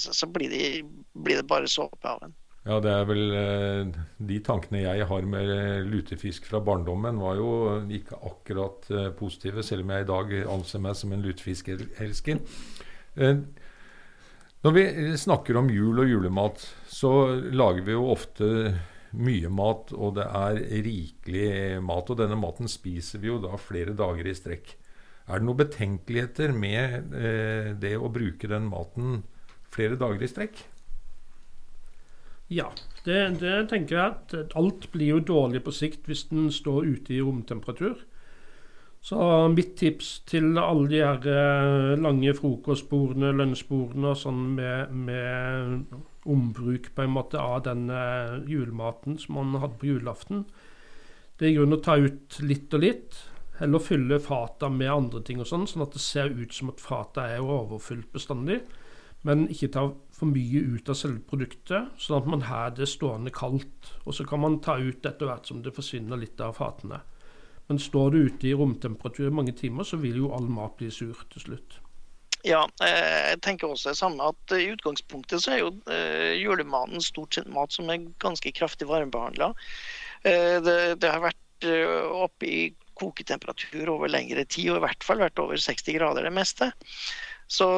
så, 0.00 0.14
så 0.16 0.26
blir, 0.26 0.48
det, 0.48 0.84
blir, 1.12 1.42
det, 1.42 1.46
bare 1.48 1.68
såpe 1.68 2.08
av 2.08 2.22
den. 2.24 2.32
Ja, 2.64 2.78
det 2.80 2.92
er 2.96 3.04
vel 3.04 3.34
eh, 3.36 3.96
De 4.24 4.38
tankene 4.44 4.86
jeg 4.86 5.04
har 5.10 5.26
med 5.28 5.50
lutefisk 5.90 6.46
fra 6.48 6.62
barndommen, 6.64 7.20
var 7.20 7.36
jo 7.36 7.50
ikke 7.92 8.20
akkurat 8.24 8.88
eh, 8.88 9.10
positive, 9.18 9.62
selv 9.66 9.84
om 9.84 9.92
jeg 9.92 10.06
i 10.06 10.08
dag 10.08 10.32
anser 10.54 10.80
meg 10.80 10.96
som 10.96 11.12
en 11.12 11.24
lutefiskelsker. 11.24 12.40
Eh, 13.20 13.44
når 14.64 14.72
vi 14.72 14.86
snakker 15.20 15.60
om 15.60 15.68
jul 15.68 16.00
og 16.00 16.08
julemat, 16.08 16.64
så 16.88 17.12
lager 17.52 17.84
vi 17.84 17.92
jo 17.92 18.08
ofte 18.14 18.48
mye 19.14 19.50
mat, 19.52 19.92
og 19.92 20.16
det 20.16 20.24
er 20.24 20.60
rikelig 20.86 21.82
mat. 21.84 22.08
Og 22.08 22.16
denne 22.16 22.38
maten 22.40 22.70
spiser 22.70 23.20
vi 23.20 23.28
jo 23.28 23.42
da 23.44 23.58
flere 23.60 23.92
dager 23.92 24.24
i 24.24 24.36
strekk. 24.36 24.72
Er 25.28 25.40
det 25.40 25.46
noen 25.46 25.60
betenkeligheter 25.60 26.56
med 26.56 27.12
eh, 27.12 27.74
det 27.76 27.92
å 28.00 28.08
bruke 28.12 28.48
den 28.48 28.72
maten 28.72 29.20
flere 29.74 30.00
dager 30.00 30.24
i 30.24 30.32
strekk? 30.32 30.64
Ja, 32.54 32.70
det, 33.04 33.20
det, 33.40 33.54
tenker 33.70 33.98
jeg 33.98 34.14
at 34.14 34.56
alt 34.58 34.88
blir 34.92 35.16
jo 35.16 35.22
dårlig 35.34 35.64
på 35.66 35.74
sikt 35.74 36.06
hvis 36.08 36.28
den 36.30 36.50
står 36.54 36.86
ute 36.86 37.16
i 37.16 37.22
romtemperatur. 37.24 38.04
Så 39.04 39.18
mitt 39.52 39.74
tips 39.76 40.22
til 40.24 40.54
alle 40.56 40.86
de 40.88 41.00
her 41.02 41.26
eh, 41.28 41.90
lange 42.00 42.32
frokostbordene, 42.38 43.34
lunsjbordene 43.36 44.14
og 44.14 44.16
sånn 44.16 44.46
med, 44.56 44.94
med, 44.96 45.98
ombruk 46.24 46.88
på 46.96 47.04
en 47.04 47.12
måte 47.12 47.36
av 47.36 47.66
den 47.66 47.90
eh, 47.92 48.38
julematen 48.48 49.18
som 49.20 49.36
man 49.36 49.58
hadde 49.60 49.76
på 49.82 49.90
julaften, 49.90 50.46
det 51.36 51.44
er 51.44 51.50
i 51.50 51.58
grunnen 51.58 51.76
å 51.76 51.84
ta 51.84 51.98
ut 52.00 52.38
litt 52.46 52.72
og 52.72 52.80
litt. 52.86 53.18
Heller 53.58 53.82
fylle 53.82 54.22
fata 54.24 54.70
med 54.72 54.88
andre 54.94 55.20
ting 55.26 55.42
og 55.42 55.50
sånn, 55.50 55.68
sånn 55.68 55.84
at 55.84 55.92
det 55.92 56.00
ser 56.00 56.32
ut 56.32 56.56
som 56.56 56.72
at 56.72 56.80
fata 56.80 57.26
er 57.34 57.44
overfylt 57.44 58.08
bestandig. 58.14 58.62
Men 59.26 59.44
ikke 59.52 59.72
ta 59.74 59.88
for 60.14 60.30
mye 60.30 60.62
ut 60.74 60.88
av 60.88 60.98
selve 60.98 61.22
produktet, 61.28 61.90
sånn 61.98 62.20
at 62.20 62.28
man 62.30 62.44
har 62.48 62.74
det 62.76 62.86
stående 62.90 63.32
kaldt. 63.34 63.90
Og 64.04 64.14
så 64.16 64.26
kan 64.28 64.42
man 64.44 64.60
ta 64.64 64.78
ut 64.78 65.06
etter 65.06 65.28
hvert 65.28 65.50
som 65.50 65.62
det 65.64 65.74
forsvinner 65.74 66.20
litt 66.20 66.40
av 66.44 66.56
fatene. 66.60 67.00
Men 67.66 67.80
står 67.80 68.12
det 68.12 68.26
ute 68.28 68.50
i 68.50 68.54
romtemperatur 68.54 69.30
i 69.30 69.34
mange 69.34 69.54
timer, 69.56 69.88
så 69.88 69.98
vil 70.00 70.20
jo 70.20 70.30
all 70.36 70.46
mat 70.52 70.76
bli 70.78 70.90
sur 70.92 71.24
til 71.32 71.46
slutt. 71.46 71.80
Ja, 72.44 72.60
eh, 72.84 73.30
jeg 73.32 73.40
tenker 73.44 73.70
også 73.72 73.94
det 73.94 73.98
samme 73.98 74.26
at 74.28 74.52
i 74.52 74.68
utgangspunktet 74.74 75.40
så 75.40 75.54
er 75.54 75.62
jo 75.62 75.70
eh, 75.88 76.34
julematen 76.36 77.00
stort 77.00 77.38
sett 77.38 77.48
mat 77.48 77.72
som 77.72 77.88
er 77.88 78.04
ganske 78.20 78.52
kraftig 78.52 78.88
varmebehandla. 78.90 79.54
Eh, 80.28 80.58
det, 80.60 80.76
det, 81.00 81.08
har 81.08 81.24
vært 81.24 81.40
oppe 81.64 82.44
i 82.44 82.64
koketemperatur 83.00 83.88
over 83.94 84.10
lengre 84.12 84.44
tid, 84.44 84.74
og 84.74 84.82
i 84.82 84.84
hvert 84.84 85.06
fall 85.06 85.22
vært 85.22 85.40
over 85.40 85.56
60 85.56 85.96
grader 85.96 86.28
det 86.28 86.34
meste. 86.36 86.68
Så, 87.46 87.68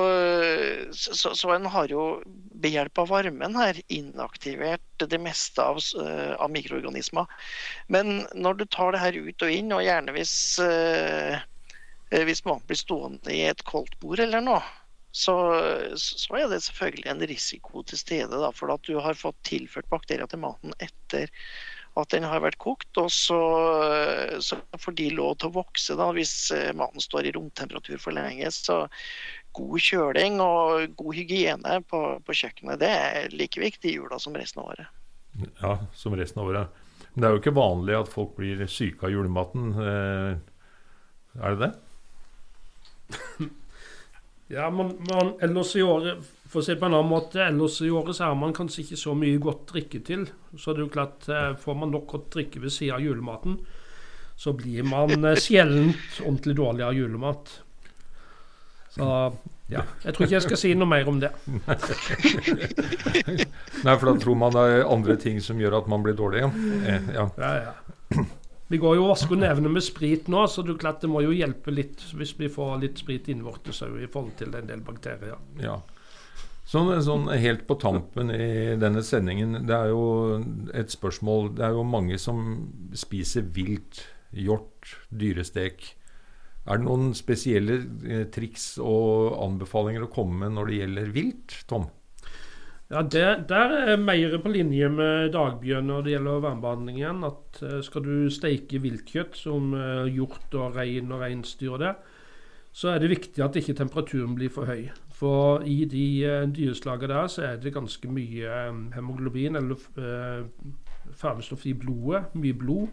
så, 0.92 1.35
så, 1.35 1.50
en 1.50 1.66
har 1.66 1.90
jo 1.90 2.22
ved 2.55 2.76
hjelp 2.76 3.00
av 3.02 3.11
varmen 3.11 3.59
her 3.59 3.81
inaktivert 3.92 5.07
det 5.11 5.18
meste 5.20 5.62
av, 5.62 5.81
uh, 5.98 6.35
av, 6.38 6.50
mikroorganismer. 6.55 7.26
Men 7.92 8.22
når 8.35 8.62
du 8.62 8.64
tar 8.70 8.94
det 8.94 9.02
her 9.02 9.18
ut 9.18 9.42
og 9.42 9.52
inn, 9.52 9.74
og 9.74 9.85
gjerne 9.85 10.14
hvis, 10.16 10.37
eh, 10.62 11.42
hvis 12.14 12.44
man 12.46 12.62
blir 12.66 12.79
stående 12.79 13.35
i 13.35 13.42
et 13.50 13.64
koldtbord 13.66 14.22
eller 14.22 14.44
noe, 14.44 14.62
så, 15.16 15.35
så, 15.96 16.35
er 16.37 16.50
det 16.52 16.61
selvfølgelig 16.66 17.09
en 17.09 17.24
risiko 17.31 17.83
til 17.88 17.98
stede. 17.98 18.37
Da, 18.37 18.52
for 18.52 18.72
at 18.74 18.85
du 18.85 18.98
har 19.00 19.16
fått 19.16 19.38
tilført 19.48 19.88
bakterier 19.88 20.29
til 20.29 20.42
maten 20.42 20.76
etter 20.76 21.33
at 21.96 22.12
den 22.12 22.26
har 22.29 22.42
vært 22.44 22.59
kokt. 22.61 22.90
Og 23.00 23.09
så, 23.12 23.38
så 24.44 24.59
får 24.76 24.96
de 24.98 25.09
lov 25.16 25.38
til 25.40 25.48
å 25.48 25.57
vokse 25.57 25.96
da, 25.96 26.11
hvis 26.12 26.35
maten 26.76 27.00
står 27.00 27.31
i 27.31 27.33
romtemperatur 27.37 27.96
for 28.02 28.16
lenge. 28.16 28.52
Så 28.52 28.83
god 29.57 29.83
kjøling 29.83 30.40
og 30.45 30.97
god 30.99 31.16
hygiene 31.16 31.81
på, 31.88 32.03
på, 32.25 32.37
kjøkkenet 32.37 32.81
det 32.83 32.92
er 32.92 33.37
like 33.37 33.61
viktig 33.61 33.92
i 33.92 33.97
jula 33.99 34.19
som 34.23 34.37
resten 34.37 34.62
av 34.62 34.73
året. 34.75 34.92
Ja, 35.61 35.73
som 35.97 36.16
resten 36.16 36.42
av 36.42 36.51
året. 36.53 36.83
Men 37.12 37.23
det 37.23 37.29
er 37.29 37.35
jo 37.35 37.42
ikke 37.42 37.57
vanlig 37.57 37.97
at 37.97 38.12
folk 38.12 38.35
blir 38.37 38.64
syke 38.69 39.09
av 39.09 39.12
julematen. 39.14 39.71
Eh, 39.81 41.40
er 41.40 41.57
det 41.57 41.66
det? 41.66 41.73
ja, 44.57 44.69
men, 44.73 44.97
men, 45.09 45.37
ellers 45.45 45.77
i 45.79 45.85
året 45.85 46.25
For 46.51 46.59
å 46.59 46.64
si 46.66 46.75
på 46.75 46.88
en 46.88 46.97
annen 46.97 47.11
måte, 47.11 47.40
ellers 47.45 47.79
i 47.85 47.90
året 47.92 48.16
så 48.19 48.31
har 48.31 48.38
man 48.38 48.55
kanskje 48.57 48.83
ikke 48.85 49.01
så 49.01 49.14
mye 49.19 49.40
godt 49.42 49.66
drikke 49.73 50.01
til. 50.07 50.27
Så 50.57 50.73
det 50.73 50.83
er 50.83 50.87
jo 50.87 50.95
klart, 50.95 51.29
eh, 51.29 51.53
får 51.61 51.81
man 51.81 51.92
nok 51.95 52.09
godt 52.12 52.33
drikke 52.37 52.62
ved 52.64 52.75
siden 52.75 52.97
av 52.99 53.05
julematen, 53.05 53.61
så 54.37 54.53
blir 54.57 54.85
man 54.88 55.16
sjelden 55.45 55.95
ordentlig 56.23 56.57
dårlig 56.61 56.87
av 56.87 56.97
julemat. 56.97 57.61
Så 58.96 59.11
ja, 59.66 59.82
jeg 60.04 60.14
tror 60.14 60.26
ikke 60.26 60.37
jeg 60.37 60.44
skal 60.44 60.61
si 60.61 60.72
noe 60.78 60.88
mer 60.88 61.09
om 61.11 61.18
det. 61.22 61.32
Nei, 63.87 63.94
for 63.98 64.06
da 64.09 64.14
tror 64.22 64.38
man 64.38 64.54
det 64.54 64.62
er 64.62 64.85
andre 64.87 65.16
ting 65.20 65.40
som 65.42 65.59
gjør 65.61 65.80
at 65.80 65.88
man 65.90 66.04
blir 66.06 66.14
dårlig. 66.18 66.44
Eh, 66.46 67.09
ja. 67.16 67.26
Ja, 67.37 67.52
ja. 67.66 67.72
Vi 68.70 68.78
går 68.82 68.96
jo 68.98 69.04
og 69.06 69.12
vasker 69.12 69.38
nevene 69.38 69.70
med 69.70 69.85
sprit 69.87 70.30
nå, 70.30 70.46
så 70.50 70.62
det, 70.66 70.78
klart 70.82 71.02
det 71.02 71.11
må 71.11 71.22
jo 71.22 71.35
hjelpe 71.35 71.74
litt 71.74 72.02
hvis 72.18 72.32
vi 72.38 72.48
får 72.50 72.80
litt 72.82 73.02
sprit 73.02 73.28
innvortes 73.30 73.82
i 73.87 74.09
forhold 74.11 74.35
til 74.38 74.54
en 74.59 74.70
del 74.70 74.82
bakterier. 74.87 75.38
Ja. 75.62 75.76
Sånn, 76.66 76.90
sånn, 77.06 77.28
helt 77.38 77.62
på 77.68 77.76
tampen 77.78 78.32
i 78.35 78.74
denne 78.78 79.04
sendingen, 79.06 79.61
det 79.68 79.76
er 79.76 79.92
jo 79.92 80.06
et 80.74 80.90
spørsmål 80.90 81.52
Det 81.54 81.62
er 81.62 81.76
jo 81.76 81.85
mange 81.87 82.18
som 82.18 82.40
spiser 82.98 83.46
vilt. 83.54 84.02
Hjort, 84.37 84.96
dyrestek. 85.14 85.94
Er 86.66 86.81
det 86.81 86.87
noen 86.88 87.12
spesielle 87.14 87.79
eh, 88.02 88.24
triks 88.35 88.74
og 88.83 89.37
anbefalinger 89.44 90.07
å 90.07 90.11
komme 90.11 90.40
med 90.42 90.57
når 90.57 90.70
det 90.70 90.81
gjelder 90.81 91.12
vilt, 91.14 91.55
Tom? 91.70 91.87
Ja, 92.90 93.02
det, 93.02 93.22
Der 93.50 93.72
er 93.92 93.96
mer 93.98 94.35
på 94.42 94.50
linje 94.50 94.88
med 94.90 95.33
Dagbjørn 95.35 95.88
når 95.90 96.05
det 96.07 96.12
gjelder 96.12 96.42
varmebehandlingen. 96.42 97.24
At 97.26 97.62
uh, 97.62 97.81
skal 97.83 98.05
du 98.07 98.29
steike 98.31 98.79
viltkjøtt 98.83 99.38
som 99.38 99.74
uh, 99.74 100.07
hjort 100.11 100.55
og 100.55 100.79
rein 100.79 101.11
og 101.14 101.22
reinsdyr 101.22 101.74
og 101.74 101.83
det, 101.83 101.96
så 102.76 102.92
er 102.92 103.02
det 103.02 103.11
viktig 103.14 103.42
at 103.42 103.59
ikke 103.59 103.74
temperaturen 103.74 104.37
blir 104.38 104.52
for 104.55 104.70
høy. 104.70 104.90
For 105.16 105.62
i 105.66 105.81
de 105.88 106.07
dyreslagene 106.52 107.14
der 107.14 107.31
så 107.33 107.46
er 107.46 107.61
det 107.62 107.72
ganske 107.72 108.11
mye 108.12 108.59
hemoglobin, 108.92 109.57
eller 109.57 109.81
farvestoff 111.16 111.64
i 111.64 111.72
blodet. 111.72 112.26
Mye 112.37 112.52
blod. 112.52 112.90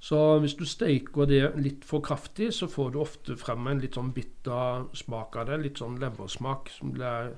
Så 0.00 0.38
hvis 0.38 0.54
du 0.54 0.62
steiker 0.68 1.26
det 1.26 1.42
litt 1.58 1.84
for 1.86 2.02
kraftig, 2.04 2.52
så 2.54 2.68
får 2.70 2.92
du 2.94 3.00
ofte 3.02 3.34
frem 3.38 3.66
en 3.66 3.80
litt 3.82 3.98
sånn 3.98 4.12
bitter 4.14 4.86
smak 4.96 5.36
av 5.40 5.48
det. 5.50 5.58
Litt 5.64 5.82
sånn 5.82 5.98
leversmak, 5.98 6.70
som 6.70 6.94
det 6.94 7.08
er 7.08 7.32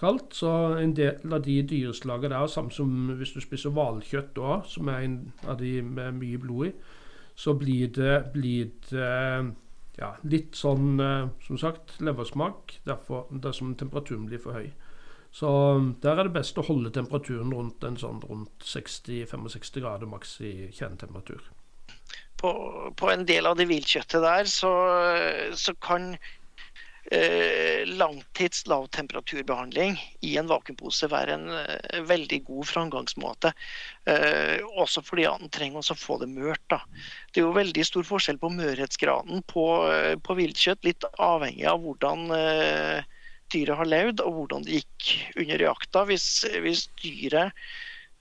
kalt. 0.00 0.36
Så 0.36 0.50
en 0.80 0.92
del 0.96 1.32
av 1.32 1.46
de 1.46 1.56
dyreslagene 1.70 2.36
der, 2.36 2.52
samme 2.52 2.74
som 2.74 2.92
hvis 3.16 3.32
du 3.36 3.40
spiser 3.44 3.72
hvalkjøtt 3.72 4.36
òg, 4.36 4.68
som 4.68 4.92
er 4.92 5.06
en 5.06 5.18
av 5.48 5.58
de 5.62 5.78
med 5.86 6.20
mye 6.20 6.42
blod 6.42 6.68
i, 6.68 6.74
så 7.34 7.56
blir 7.58 7.88
det, 7.96 8.14
blir 8.36 8.68
det 8.90 9.54
ja, 9.98 10.12
litt 10.28 10.58
sånn, 10.58 11.00
eh, 11.02 11.32
som 11.46 11.58
sagt, 11.58 11.96
leversmak 12.04 12.78
derfor, 12.86 13.26
dersom 13.30 13.74
temperaturen 13.78 14.28
blir 14.28 14.42
for 14.42 14.58
høy. 14.60 14.68
Så 15.34 15.48
der 16.02 16.20
er 16.20 16.28
det 16.28 16.36
best 16.36 16.58
å 16.60 16.66
holde 16.68 16.92
temperaturen 16.94 17.50
rundt 17.50 17.82
sånn 17.98 18.22
rundt 18.22 18.68
60-65 18.70 19.80
grader 19.82 20.10
maks 20.10 20.36
i 20.46 20.54
kjernetemperatur 20.70 21.53
på, 22.44 22.54
på, 23.00 23.10
en 23.10 23.24
del 23.28 23.48
av 23.48 23.56
det 23.56 23.70
viltkjøttet 23.70 24.20
der, 24.20 24.48
så, 24.50 24.72
så 25.56 25.72
kan 25.80 26.12
eh, 27.10 27.86
langtids 27.86 28.66
lavtemperaturbehandling 28.66 29.96
i 30.20 30.34
en 30.40 30.48
vakuumpose 30.50 31.08
være 31.12 31.36
en 31.38 31.46
eh, 31.56 32.02
veldig 32.08 32.40
god 32.48 32.68
framgangsmåte. 32.68 33.54
Eh, 34.10 34.60
også 34.76 35.04
fordi 35.04 35.26
han 35.28 35.52
trenger 35.54 35.84
å 35.84 35.98
få 35.98 36.18
det 36.22 36.30
mørt. 36.32 36.62
Da. 36.72 36.82
Det 37.32 37.40
er 37.42 37.48
jo 37.48 37.56
veldig 37.56 37.86
stor 37.88 38.08
forskjell 38.08 38.40
på 38.42 38.52
mørhetsgraden 38.56 39.44
på, 39.50 39.66
eh, 39.92 40.12
på 40.20 40.38
viltkjøtt, 40.40 40.84
litt 40.86 41.08
avhengig 41.16 41.66
av 41.70 41.82
hvordan 41.84 42.28
eh, 42.36 43.10
dyret 43.54 43.80
har 43.80 43.90
levd 43.90 44.22
og 44.24 44.38
hvordan 44.38 44.64
det 44.66 44.82
gikk 44.82 45.10
under 45.44 45.68
jakta. 45.68 46.06
Hvis, 46.08 46.28
hvis 46.64 46.88
dyret 47.02 47.56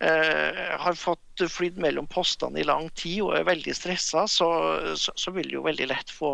har 0.04 0.94
fått 1.00 1.44
flydd 1.50 1.78
mellom 1.78 2.08
postene 2.12 2.60
i 2.60 2.66
lang 2.68 2.90
tid 2.98 3.22
og 3.24 3.38
er 3.38 3.48
veldig 3.48 3.76
stressa, 3.78 4.26
så, 4.28 4.50
så, 5.00 5.14
så, 5.16 5.32
vil 5.32 5.48
det 5.50 5.58
jo 5.58 5.68
veldig 5.68 5.88
lett 5.92 6.12
få 6.12 6.34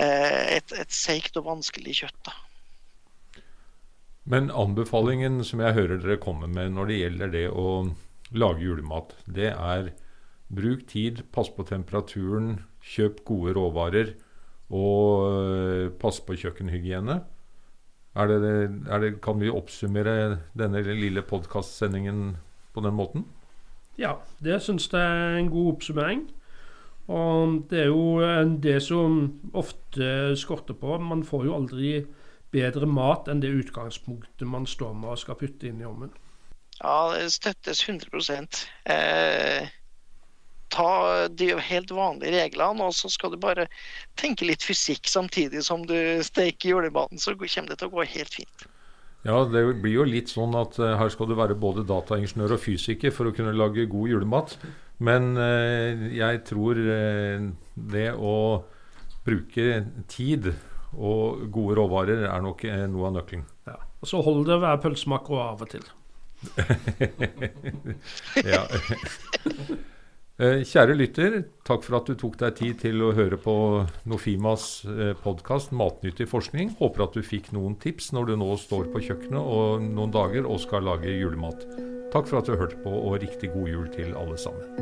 eh, 0.00 0.56
et, 0.56 0.72
et 0.72 0.94
seigt 0.94 1.36
og 1.40 1.48
vanskelig 1.50 1.98
kjøtt. 2.02 2.20
da. 2.28 2.36
Men 4.24 4.52
anbefalingen 4.54 5.42
som 5.44 5.60
jeg 5.64 5.76
hører 5.76 5.98
dere 6.02 6.20
komme 6.22 6.48
med 6.50 6.76
når 6.76 6.90
det 6.90 7.00
gjelder 7.00 7.32
det 7.32 7.46
å 7.50 7.66
lage 8.32 8.64
julemat, 8.64 9.16
det 9.26 9.50
er 9.52 9.90
bruk 10.52 10.86
tid, 10.88 11.24
pass 11.32 11.50
på 11.52 11.66
temperaturen, 11.68 12.60
kjøp 12.82 13.22
gode 13.28 13.56
råvarer 13.56 14.14
og 14.72 15.26
eh, 15.28 15.86
pass 16.00 16.20
på 16.24 16.38
kjøkkenhygiene. 16.38 17.20
Er 18.12 18.28
det, 18.28 18.54
er 18.92 19.00
det, 19.00 19.12
kan 19.24 19.38
vi 19.40 19.48
oppsummere 19.48 20.38
denne 20.58 20.82
lille 20.84 21.22
podkastsendingen 21.24 22.34
på 22.72 22.84
den 22.84 22.96
måten? 22.98 23.26
Ja, 24.00 24.16
det 24.40 24.62
syns 24.64 24.88
jeg 24.92 25.00
er 25.02 25.38
en 25.38 25.50
god 25.52 25.74
oppsummering. 25.74 26.24
Og 27.12 27.62
det 27.70 27.84
er 27.84 27.90
jo 27.90 28.22
eh, 28.22 28.46
det 28.62 28.78
som 28.84 29.40
ofte 29.52 30.36
skorter 30.38 30.76
på. 30.78 30.96
Man 31.02 31.24
får 31.26 31.46
jo 31.48 31.56
aldri 31.56 31.92
bedre 32.52 32.86
mat 32.86 33.28
enn 33.28 33.42
det 33.42 33.52
utgangspunktet 33.52 34.48
man 34.48 34.68
står 34.68 34.94
med 34.94 35.14
og 35.14 35.20
skal 35.22 35.38
putte 35.40 35.68
inn 35.68 35.80
i 35.82 35.88
ovnen. 35.88 36.12
Ja, 36.82 37.12
det 37.14 37.30
støttes 37.34 37.84
100 37.88 38.46
eh, 38.90 39.70
Ta 40.72 41.28
de 41.28 41.50
helt 41.60 41.90
vanlige 41.92 42.32
reglene, 42.32 42.86
og 42.88 42.94
så 42.96 43.10
skal 43.12 43.34
du 43.34 43.36
bare 43.36 43.66
tenke 44.16 44.46
litt 44.48 44.64
fysikk 44.64 45.08
samtidig 45.10 45.60
som 45.66 45.84
du 45.84 46.22
steker 46.24 46.72
julematen, 46.72 47.20
så 47.20 47.34
kommer 47.36 47.68
det 47.68 47.76
til 47.82 47.90
å 47.90 47.98
gå 47.98 48.06
helt 48.14 48.38
fint. 48.40 48.64
Ja, 49.22 49.44
det 49.46 49.62
blir 49.82 50.00
jo 50.00 50.04
litt 50.08 50.32
sånn 50.32 50.54
at 50.58 50.78
uh, 50.82 50.96
her 50.98 51.12
skal 51.14 51.28
du 51.30 51.36
være 51.38 51.54
både 51.58 51.84
dataingeniør 51.86 52.56
og 52.56 52.64
fysiker 52.64 53.14
for 53.14 53.30
å 53.30 53.34
kunne 53.36 53.54
lage 53.54 53.86
god 53.90 54.10
julemat. 54.10 54.56
Men 55.02 55.32
uh, 55.38 56.08
jeg 56.10 56.42
tror 56.48 56.78
uh, 56.78 57.46
det 57.94 58.08
å 58.18 58.36
bruke 59.22 59.84
tid 60.10 60.50
og 60.92 61.46
gode 61.54 61.78
råvarer 61.78 62.26
er 62.26 62.42
nok 62.44 62.66
noe 62.90 63.08
av 63.08 63.14
nøkkelen. 63.20 63.46
Ja. 63.70 63.78
Og 64.02 64.10
så 64.10 64.18
holder 64.26 64.50
det 64.50 64.58
å 64.58 64.64
være 64.66 64.82
pølsemaker 64.82 65.40
av 65.40 65.62
og 65.62 65.70
til. 65.72 65.86
ja. 68.52 68.66
Eh, 70.40 70.62
kjære 70.64 70.94
lytter, 70.96 71.34
takk 71.68 71.82
for 71.84 71.98
at 71.98 72.06
du 72.08 72.14
tok 72.16 72.38
deg 72.40 72.54
tid 72.56 72.78
til 72.80 73.02
å 73.04 73.10
høre 73.12 73.36
på 73.36 73.54
Nofimas 74.08 74.80
eh, 74.88 75.12
podkast 75.20 75.74
'Matnyttig 75.76 76.24
forskning'. 76.30 76.72
Håper 76.78 77.04
at 77.04 77.12
du 77.12 77.20
fikk 77.20 77.50
noen 77.52 77.76
tips 77.76 78.14
når 78.16 78.30
du 78.30 78.36
nå 78.40 78.48
står 78.56 78.88
på 78.94 79.04
kjøkkenet 79.04 79.36
og 79.36 79.84
noen 79.84 80.14
dager 80.14 80.48
og 80.48 80.62
skal 80.64 80.88
lage 80.88 81.12
julemat. 81.12 81.68
Takk 82.16 82.24
for 82.30 82.40
at 82.40 82.48
du 82.48 82.56
hørte 82.56 82.80
på, 82.80 82.88
og 82.88 83.20
riktig 83.20 83.52
god 83.52 83.68
jul 83.68 83.86
til 83.92 84.16
alle 84.16 84.40
sammen. 84.40 84.72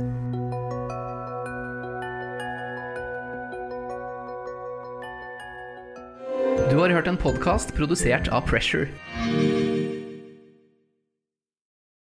Du 6.70 6.78
har 6.78 6.94
hørt 6.94 7.10
en 7.10 7.18
podkast 7.18 7.74
produsert 7.74 8.30
av 8.30 8.46
Pressure. 8.46 8.86